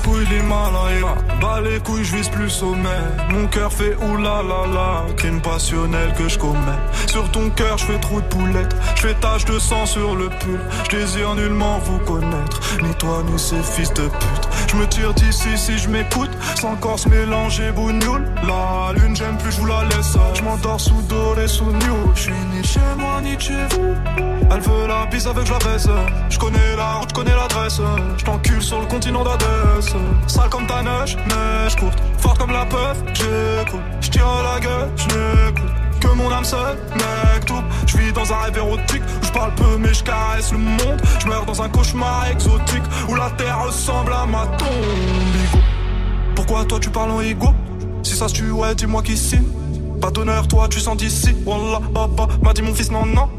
couilles 0.03 0.25
l'Himalaya, 0.25 1.15
bas 1.41 1.61
les 1.61 1.79
couilles 1.79 2.03
je 2.03 2.15
vise 2.15 2.29
plus 2.29 2.49
sommet. 2.49 3.03
Mon 3.29 3.47
cœur 3.47 3.71
fait 3.71 3.95
oulala 3.95 4.65
la, 4.73 5.13
crime 5.15 5.41
passionnel 5.41 6.13
que 6.17 6.27
je 6.27 6.37
commets. 6.37 6.81
Sur 7.07 7.29
ton 7.31 7.49
cœur 7.49 7.77
je 7.77 7.85
fais 7.85 7.99
trou 7.99 8.21
de 8.21 8.27
poulette, 8.27 8.75
je 8.95 9.07
fais 9.07 9.13
tache 9.15 9.45
de 9.45 9.59
sang 9.59 9.85
sur 9.85 10.15
le 10.15 10.29
pull. 10.29 10.59
Je 10.85 10.97
désire 10.97 11.35
nullement 11.35 11.79
vous 11.79 11.99
connaître, 11.99 12.59
ni 12.83 12.93
toi 12.95 13.23
ni 13.29 13.37
ces 13.39 13.61
fils 13.63 13.93
de 13.93 14.07
pute 14.07 14.50
Je 14.71 14.77
me 14.77 14.87
tire 14.87 15.13
d'ici 15.13 15.57
si 15.57 15.77
je 15.77 15.89
m'écoute, 15.89 16.29
sans 16.55 16.77
corse 16.77 17.05
mélanger 17.07 17.71
bougnoule 17.73 18.23
La 18.47 18.93
lune 18.93 19.13
j'aime 19.13 19.37
plus 19.37 19.51
je 19.51 19.59
vous 19.59 19.65
la 19.65 19.83
laisse, 19.83 20.15
je 20.33 20.41
m'endors 20.43 20.79
sous 20.79 21.01
doré 21.09 21.45
sous 21.45 21.65
new 21.65 22.11
Je 22.15 22.21
suis 22.21 22.33
ni 22.53 22.63
chez 22.63 22.79
moi 22.97 23.19
ni 23.21 23.37
chez 23.37 23.65
vous. 23.71 23.93
Elle 24.49 24.61
veut 24.61 24.87
la 24.87 25.05
bise 25.07 25.27
avec 25.27 25.45
je 25.45 25.51
la 25.51 25.59
baisse. 25.59 25.87
Je 26.29 26.39
connais 26.39 26.75
la 26.77 26.93
route, 26.93 27.09
je 27.09 27.13
connais 27.13 27.35
l'adresse. 27.35 27.81
Je 28.17 28.23
t'encule 28.23 28.61
sur 28.61 28.79
le 28.79 28.85
continent 28.85 29.23
d'Adès 29.25 29.91
Sale 30.27 30.49
comme 30.49 30.67
ta 30.67 30.81
neige, 30.81 31.17
neige 31.17 31.75
courte. 31.75 32.01
Forte 32.19 32.37
comme 32.37 32.51
la 32.51 32.65
peur, 32.65 32.95
j'écoute. 33.13 33.81
Je 33.99 34.09
tire 34.09 34.25
la 34.25 34.59
gueule, 34.61 34.89
je 34.95 35.80
que 36.01 36.07
mon 36.09 36.29
âme 36.31 36.43
seule, 36.43 36.77
mec 36.95 37.45
tout 37.45 37.63
Je 37.87 37.97
vis 37.97 38.11
dans 38.11 38.33
un 38.33 38.37
rêve 38.37 38.57
érotique 38.57 39.03
je 39.31 39.39
parle 39.39 39.55
peu 39.55 39.77
mais 39.79 39.93
je 39.93 40.03
caresse 40.03 40.51
le 40.51 40.57
monde. 40.57 41.01
Je 41.19 41.27
meurs 41.27 41.45
dans 41.45 41.61
un 41.61 41.69
cauchemar 41.69 42.27
exotique 42.29 42.83
Où 43.07 43.15
la 43.15 43.29
terre 43.31 43.63
ressemble 43.63 44.11
à 44.11 44.25
ma 44.25 44.45
tombe. 44.57 45.61
Pourquoi 46.35 46.65
toi 46.65 46.79
tu 46.79 46.89
parles 46.89 47.11
en 47.11 47.21
ego? 47.21 47.47
Si 48.03 48.15
ça 48.15 48.27
se 48.27 48.33
tue 48.33 48.51
ouais 48.51 48.75
dis-moi 48.75 49.01
qui 49.03 49.15
signe. 49.15 49.47
Pas 50.01 50.11
d'honneur 50.11 50.47
toi 50.47 50.67
tu 50.69 50.79
sens 50.79 50.97
d'ici. 50.97 51.33
Wallah 51.45 51.79
baba 51.91 52.27
m'a 52.41 52.53
dit 52.53 52.61
mon 52.61 52.73
fils 52.73 52.91
non 52.91 53.05
non. 53.05 53.29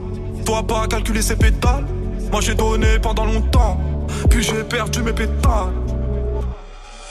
Toi 0.47 0.67
pas 0.67 0.87
calculer 0.87 1.21
ses 1.21 1.37
pétales. 1.37 1.85
Moi 2.31 2.41
j'ai 2.41 2.55
donné 2.55 2.99
pendant 2.99 3.27
longtemps. 3.27 3.79
Puis 4.31 4.43
j'ai 4.43 4.65
perdu 4.65 5.03
mes 5.03 5.13
pétales. 5.13 5.73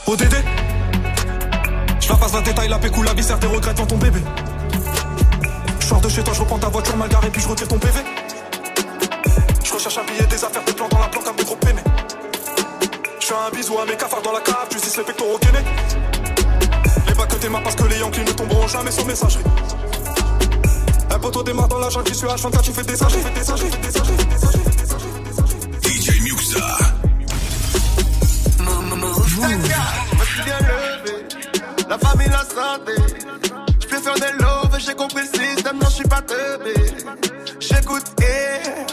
ODD 0.08 0.36
Je 2.00 2.10
la 2.10 2.16
passe 2.16 2.34
la 2.34 2.42
détail, 2.42 2.68
la 2.68 2.80
pécou, 2.80 3.04
la 3.04 3.14
viscère, 3.14 3.40
tes 3.40 3.48
regrets 3.48 3.74
devant 3.74 3.86
ton 3.86 3.98
bébé 3.98 4.22
sors 5.92 6.00
de 6.00 6.08
chez 6.08 6.24
toi, 6.24 6.34
je 6.34 6.40
reprends 6.40 6.58
ta 6.58 6.70
voiture 6.70 6.96
mal 6.96 7.10
garée, 7.10 7.30
puis 7.30 7.42
je 7.42 7.50
retire 7.50 7.68
ton 7.68 7.78
PV. 7.78 8.00
Je 9.62 9.74
recherche 9.74 9.98
un 9.98 10.06
billet, 10.06 10.26
des 10.26 10.42
affaires, 10.42 10.64
des 10.64 10.72
plans 10.72 10.88
dans 10.88 11.00
la 11.00 11.10
planque, 11.10 11.28
un 11.28 11.34
peu 11.34 11.44
trop 11.44 11.58
peiné. 11.58 11.82
Je 13.20 13.26
fais 13.26 13.34
un 13.34 13.50
bisou 13.54 13.78
à 13.78 13.86
mes 13.86 13.98
cafards 13.98 14.22
dans 14.22 14.32
la 14.32 14.40
cave, 14.40 14.68
tu 14.70 14.78
dis 14.78 14.94
les 14.98 15.04
pectoraux 15.04 15.38
gainés. 15.40 15.66
Les 17.08 17.14
bacs 17.14 17.28
que 17.28 17.36
t'aimes 17.36 17.60
parce 17.62 17.76
que 17.76 17.84
les 17.84 18.00
Yankees 18.00 18.24
ne 18.24 18.32
tomberont 18.32 18.68
jamais 18.68 18.92
sur 18.92 19.06
messagerie. 19.06 19.44
Un 21.10 21.20
poteau 21.20 21.44
démarre 21.44 21.68
dans 21.68 21.80
la 21.80 21.90
jungle, 21.90 22.16
suis 22.16 22.26
H24, 22.26 22.62
tu 22.62 22.72
fais 22.72 22.84
des 22.84 23.04
âges, 23.04 23.12
fais 23.12 23.40
des 23.40 23.52
âges, 23.52 23.60
fais 23.60 23.78
des 23.78 23.98
âges, 23.98 24.08
Bien 30.46 30.58
levé, 30.60 31.26
la 31.90 31.98
famille, 31.98 32.30
la 32.30 32.46
santé, 32.46 32.94
je 33.82 33.88
préfère 33.88 34.14
des 34.16 34.32
lots 34.40 34.51
j'ai 34.86 34.96
compris 34.96 35.22
le 35.22 35.40
système, 35.40 35.78
non, 35.78 35.88
je 35.90 35.96
suis 35.96 36.08
pas 36.08 36.22
teubé. 36.22 36.74
J'écoute, 37.60 38.04
yeah, 38.20 38.86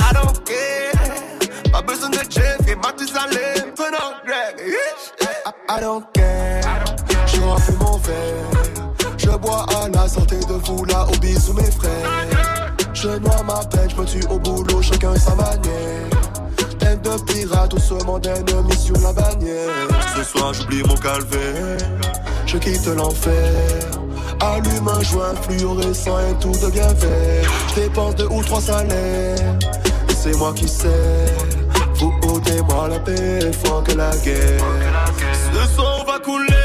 I 0.00 0.14
don't 0.14 0.38
care. 0.44 1.72
Pas 1.72 1.82
besoin 1.82 2.10
de 2.10 2.18
Jeffrey, 2.28 2.76
Mathusalem, 2.76 3.72
prenant 3.74 4.14
Greg. 4.24 4.74
I, 5.46 5.50
I 5.68 5.80
don't 5.80 6.04
care. 6.12 6.84
Je 7.26 7.40
remplis 7.40 7.76
mon 7.80 7.98
verre. 7.98 9.16
Je 9.18 9.30
bois 9.36 9.66
à 9.82 9.88
la 9.88 10.08
santé 10.08 10.36
de 10.36 10.54
vous 10.64 10.84
là, 10.86 11.06
au 11.06 11.18
bisous 11.18 11.54
mes 11.54 11.70
frères. 11.70 12.72
Je 12.94 13.08
noie 13.08 13.42
ma 13.46 13.64
peine, 13.66 13.90
je 13.90 13.96
me 13.96 14.04
tue 14.04 14.26
au 14.30 14.38
boulot, 14.38 14.82
chacun 14.82 15.14
sa 15.16 15.34
manière. 15.34 16.10
De 17.02 17.22
pirate, 17.22 17.70
tout 17.70 17.78
ce 17.78 17.94
monde 18.04 18.26
ennemi 18.26 18.76
sur 18.76 18.98
la 19.00 19.12
bannière. 19.12 19.88
Ce 20.14 20.22
soir 20.22 20.52
j'oublie 20.52 20.82
mon 20.82 20.96
calvaire, 20.96 21.78
je 22.44 22.58
quitte 22.58 22.86
l'enfer. 22.88 23.99
Allume 24.40 24.88
un 24.88 25.02
joint 25.02 25.34
fluorescent 25.42 26.18
et 26.18 26.34
tout 26.40 26.52
devient 26.52 26.94
vert. 26.96 27.50
Je 27.68 27.80
dépense 27.82 28.14
deux 28.16 28.28
ou 28.30 28.42
trois 28.42 28.60
salaires, 28.60 29.58
c'est 30.16 30.36
moi 30.36 30.52
qui 30.54 30.68
sais. 30.68 30.88
Vous 31.94 32.12
ôtez-moi 32.28 32.88
la 32.88 32.98
paix, 33.00 33.50
faut 33.64 33.82
que 33.82 33.92
la 33.92 34.10
guerre. 34.24 34.64
Ce 35.52 35.74
soir 35.74 36.04
va. 36.06 36.18
Couler. 36.20 36.59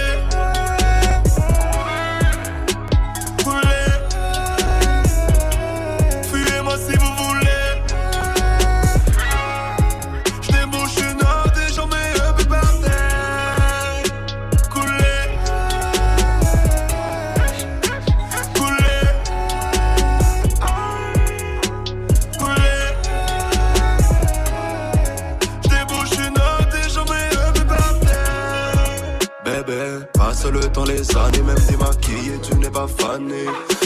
Les 30.85 31.17
années, 31.17 31.41
même 31.41 31.55
démaquillé, 31.69 32.33
tu 32.41 32.55
n'es 32.55 32.69
pas 32.69 32.87
fané. 32.87 33.45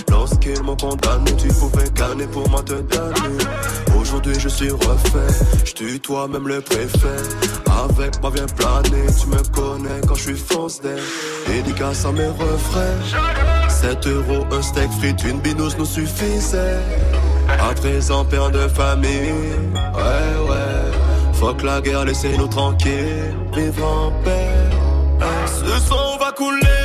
Lorsqu'ils 0.10 0.62
m'ont 0.64 0.76
condamné, 0.76 1.36
tu 1.38 1.48
pouvais 1.48 1.90
gagner 1.96 2.28
pour 2.28 2.50
moi 2.50 2.62
te 2.62 2.74
donner. 2.74 3.38
Aujourd'hui, 4.00 4.36
je 4.40 4.50
suis 4.50 4.72
refait, 4.72 5.34
je 5.66 5.74
tutoie 5.74 6.28
même 6.28 6.48
le 6.48 6.62
préfet. 6.62 7.22
Avec 7.68 8.22
moi, 8.22 8.32
viens 8.34 8.46
planer, 8.46 9.06
tu 9.20 9.28
me 9.28 9.42
connais 9.52 10.02
quand 10.08 10.16
je 10.16 10.24
suis 10.24 10.38
fonce 10.38 10.82
d'air. 10.82 11.00
Dédicace 11.48 12.06
à 12.06 12.12
mes 12.12 12.28
refrains. 12.28 13.70
7 13.70 14.08
euros, 14.08 14.46
un 14.52 14.62
steak 14.62 14.92
frites, 15.00 15.24
une 15.24 15.40
binousse 15.40 15.78
nous 15.78 15.86
suffisait. 15.86 16.80
À 17.48 17.74
présent, 17.74 18.26
père 18.26 18.52
de 18.52 18.68
famille, 18.68 19.34
ouais, 19.74 20.50
ouais. 20.50 20.92
Fuck 21.34 21.64
la 21.64 21.82
guerre, 21.82 22.06
laissez-nous 22.06 22.48
tranquilles, 22.48 23.34
vivre 23.56 23.86
en 23.86 24.12
paix. 24.24 24.50
Ce 25.46 25.88
soir 25.88 26.14
on 26.16 26.24
va. 26.24 26.30
Couler. 26.32 26.79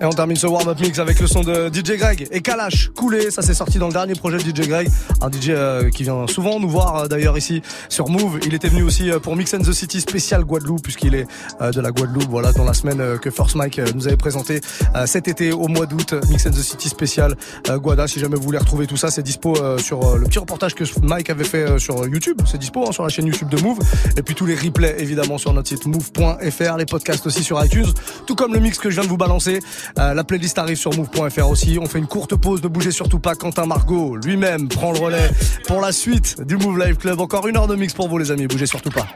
Et 0.00 0.04
on 0.04 0.10
termine 0.10 0.36
ce 0.36 0.46
warm-up 0.46 0.78
mix 0.80 1.00
avec 1.00 1.18
le 1.18 1.26
son 1.26 1.40
de 1.40 1.68
DJ 1.74 1.96
Greg 1.98 2.28
et 2.30 2.40
Kalash, 2.40 2.90
Coulé, 2.94 3.32
ça 3.32 3.42
s'est 3.42 3.54
sorti 3.54 3.78
dans 3.78 3.88
le 3.88 3.92
dernier 3.92 4.14
projet 4.14 4.38
de 4.38 4.42
DJ 4.42 4.68
Greg, 4.68 4.88
un 5.20 5.28
DJ 5.28 5.48
euh, 5.48 5.90
qui 5.90 6.04
vient 6.04 6.28
souvent 6.28 6.60
nous 6.60 6.68
voir 6.68 6.96
euh, 6.96 7.08
d'ailleurs 7.08 7.36
ici 7.36 7.62
sur 7.88 8.08
Move. 8.08 8.38
Il 8.46 8.54
était 8.54 8.68
venu 8.68 8.84
aussi 8.84 9.10
euh, 9.10 9.18
pour 9.18 9.34
Mix 9.34 9.54
and 9.54 9.58
the 9.58 9.72
City 9.72 10.00
spécial 10.00 10.44
Guadeloupe 10.44 10.82
puisqu'il 10.82 11.16
est 11.16 11.26
de 11.60 11.80
la 11.80 11.90
Guadeloupe, 11.90 12.28
voilà, 12.30 12.52
dans 12.52 12.64
la 12.64 12.74
semaine 12.74 13.18
que 13.18 13.30
First 13.30 13.56
Mike 13.56 13.80
nous 13.94 14.06
avait 14.06 14.16
présenté 14.16 14.60
cet 15.06 15.26
été 15.26 15.50
au 15.52 15.66
mois 15.66 15.86
d'août, 15.86 16.14
Mix 16.28 16.46
and 16.46 16.50
the 16.50 16.62
City 16.62 16.88
spécial 16.88 17.34
Guada. 17.68 18.06
Si 18.06 18.20
jamais 18.20 18.36
vous 18.36 18.42
voulez 18.42 18.58
retrouver 18.58 18.86
tout 18.86 18.96
ça, 18.96 19.10
c'est 19.10 19.22
dispo 19.22 19.56
sur 19.78 20.16
le 20.16 20.24
petit 20.26 20.38
reportage 20.38 20.74
que 20.74 20.84
Mike 21.02 21.30
avait 21.30 21.44
fait 21.44 21.78
sur 21.78 22.06
YouTube, 22.06 22.40
c'est 22.46 22.58
dispo 22.58 22.86
hein, 22.86 22.92
sur 22.92 23.02
la 23.02 23.08
chaîne 23.08 23.26
YouTube 23.26 23.48
de 23.48 23.60
Move 23.60 23.78
et 24.16 24.22
puis 24.22 24.34
tous 24.34 24.46
les 24.46 24.54
replays 24.54 24.96
évidemment 24.98 25.38
sur 25.38 25.52
notre 25.52 25.68
site 25.68 25.86
move.fr, 25.86 26.76
les 26.76 26.86
podcasts 26.86 27.26
aussi 27.26 27.42
sur 27.42 27.62
iTunes, 27.64 27.92
tout 28.26 28.34
comme 28.34 28.54
le 28.54 28.60
mix 28.60 28.78
que 28.78 28.90
je 28.90 28.96
viens 28.96 29.04
de 29.04 29.08
vous 29.08 29.16
balancer. 29.16 29.60
Euh, 29.98 30.14
la 30.14 30.24
playlist 30.24 30.58
arrive 30.58 30.76
sur 30.76 30.94
move.fr 30.96 31.48
aussi. 31.48 31.78
On 31.80 31.86
fait 31.86 31.98
une 31.98 32.06
courte 32.06 32.36
pause, 32.36 32.62
ne 32.62 32.68
bougez 32.68 32.90
surtout 32.90 33.18
pas. 33.18 33.34
Quentin 33.34 33.66
Margot 33.66 34.16
lui-même 34.16 34.68
prend 34.68 34.92
le 34.92 34.98
relais 34.98 35.30
pour 35.66 35.80
la 35.80 35.92
suite 35.92 36.40
du 36.42 36.56
Move 36.56 36.78
Live 36.78 36.96
Club. 36.96 37.20
Encore 37.20 37.46
une 37.48 37.56
heure 37.56 37.66
de 37.66 37.76
mix 37.76 37.92
pour 37.92 38.08
vous 38.08 38.18
les 38.18 38.30
amis, 38.30 38.46
bougez 38.46 38.66
surtout 38.66 38.90
pas. 38.90 39.06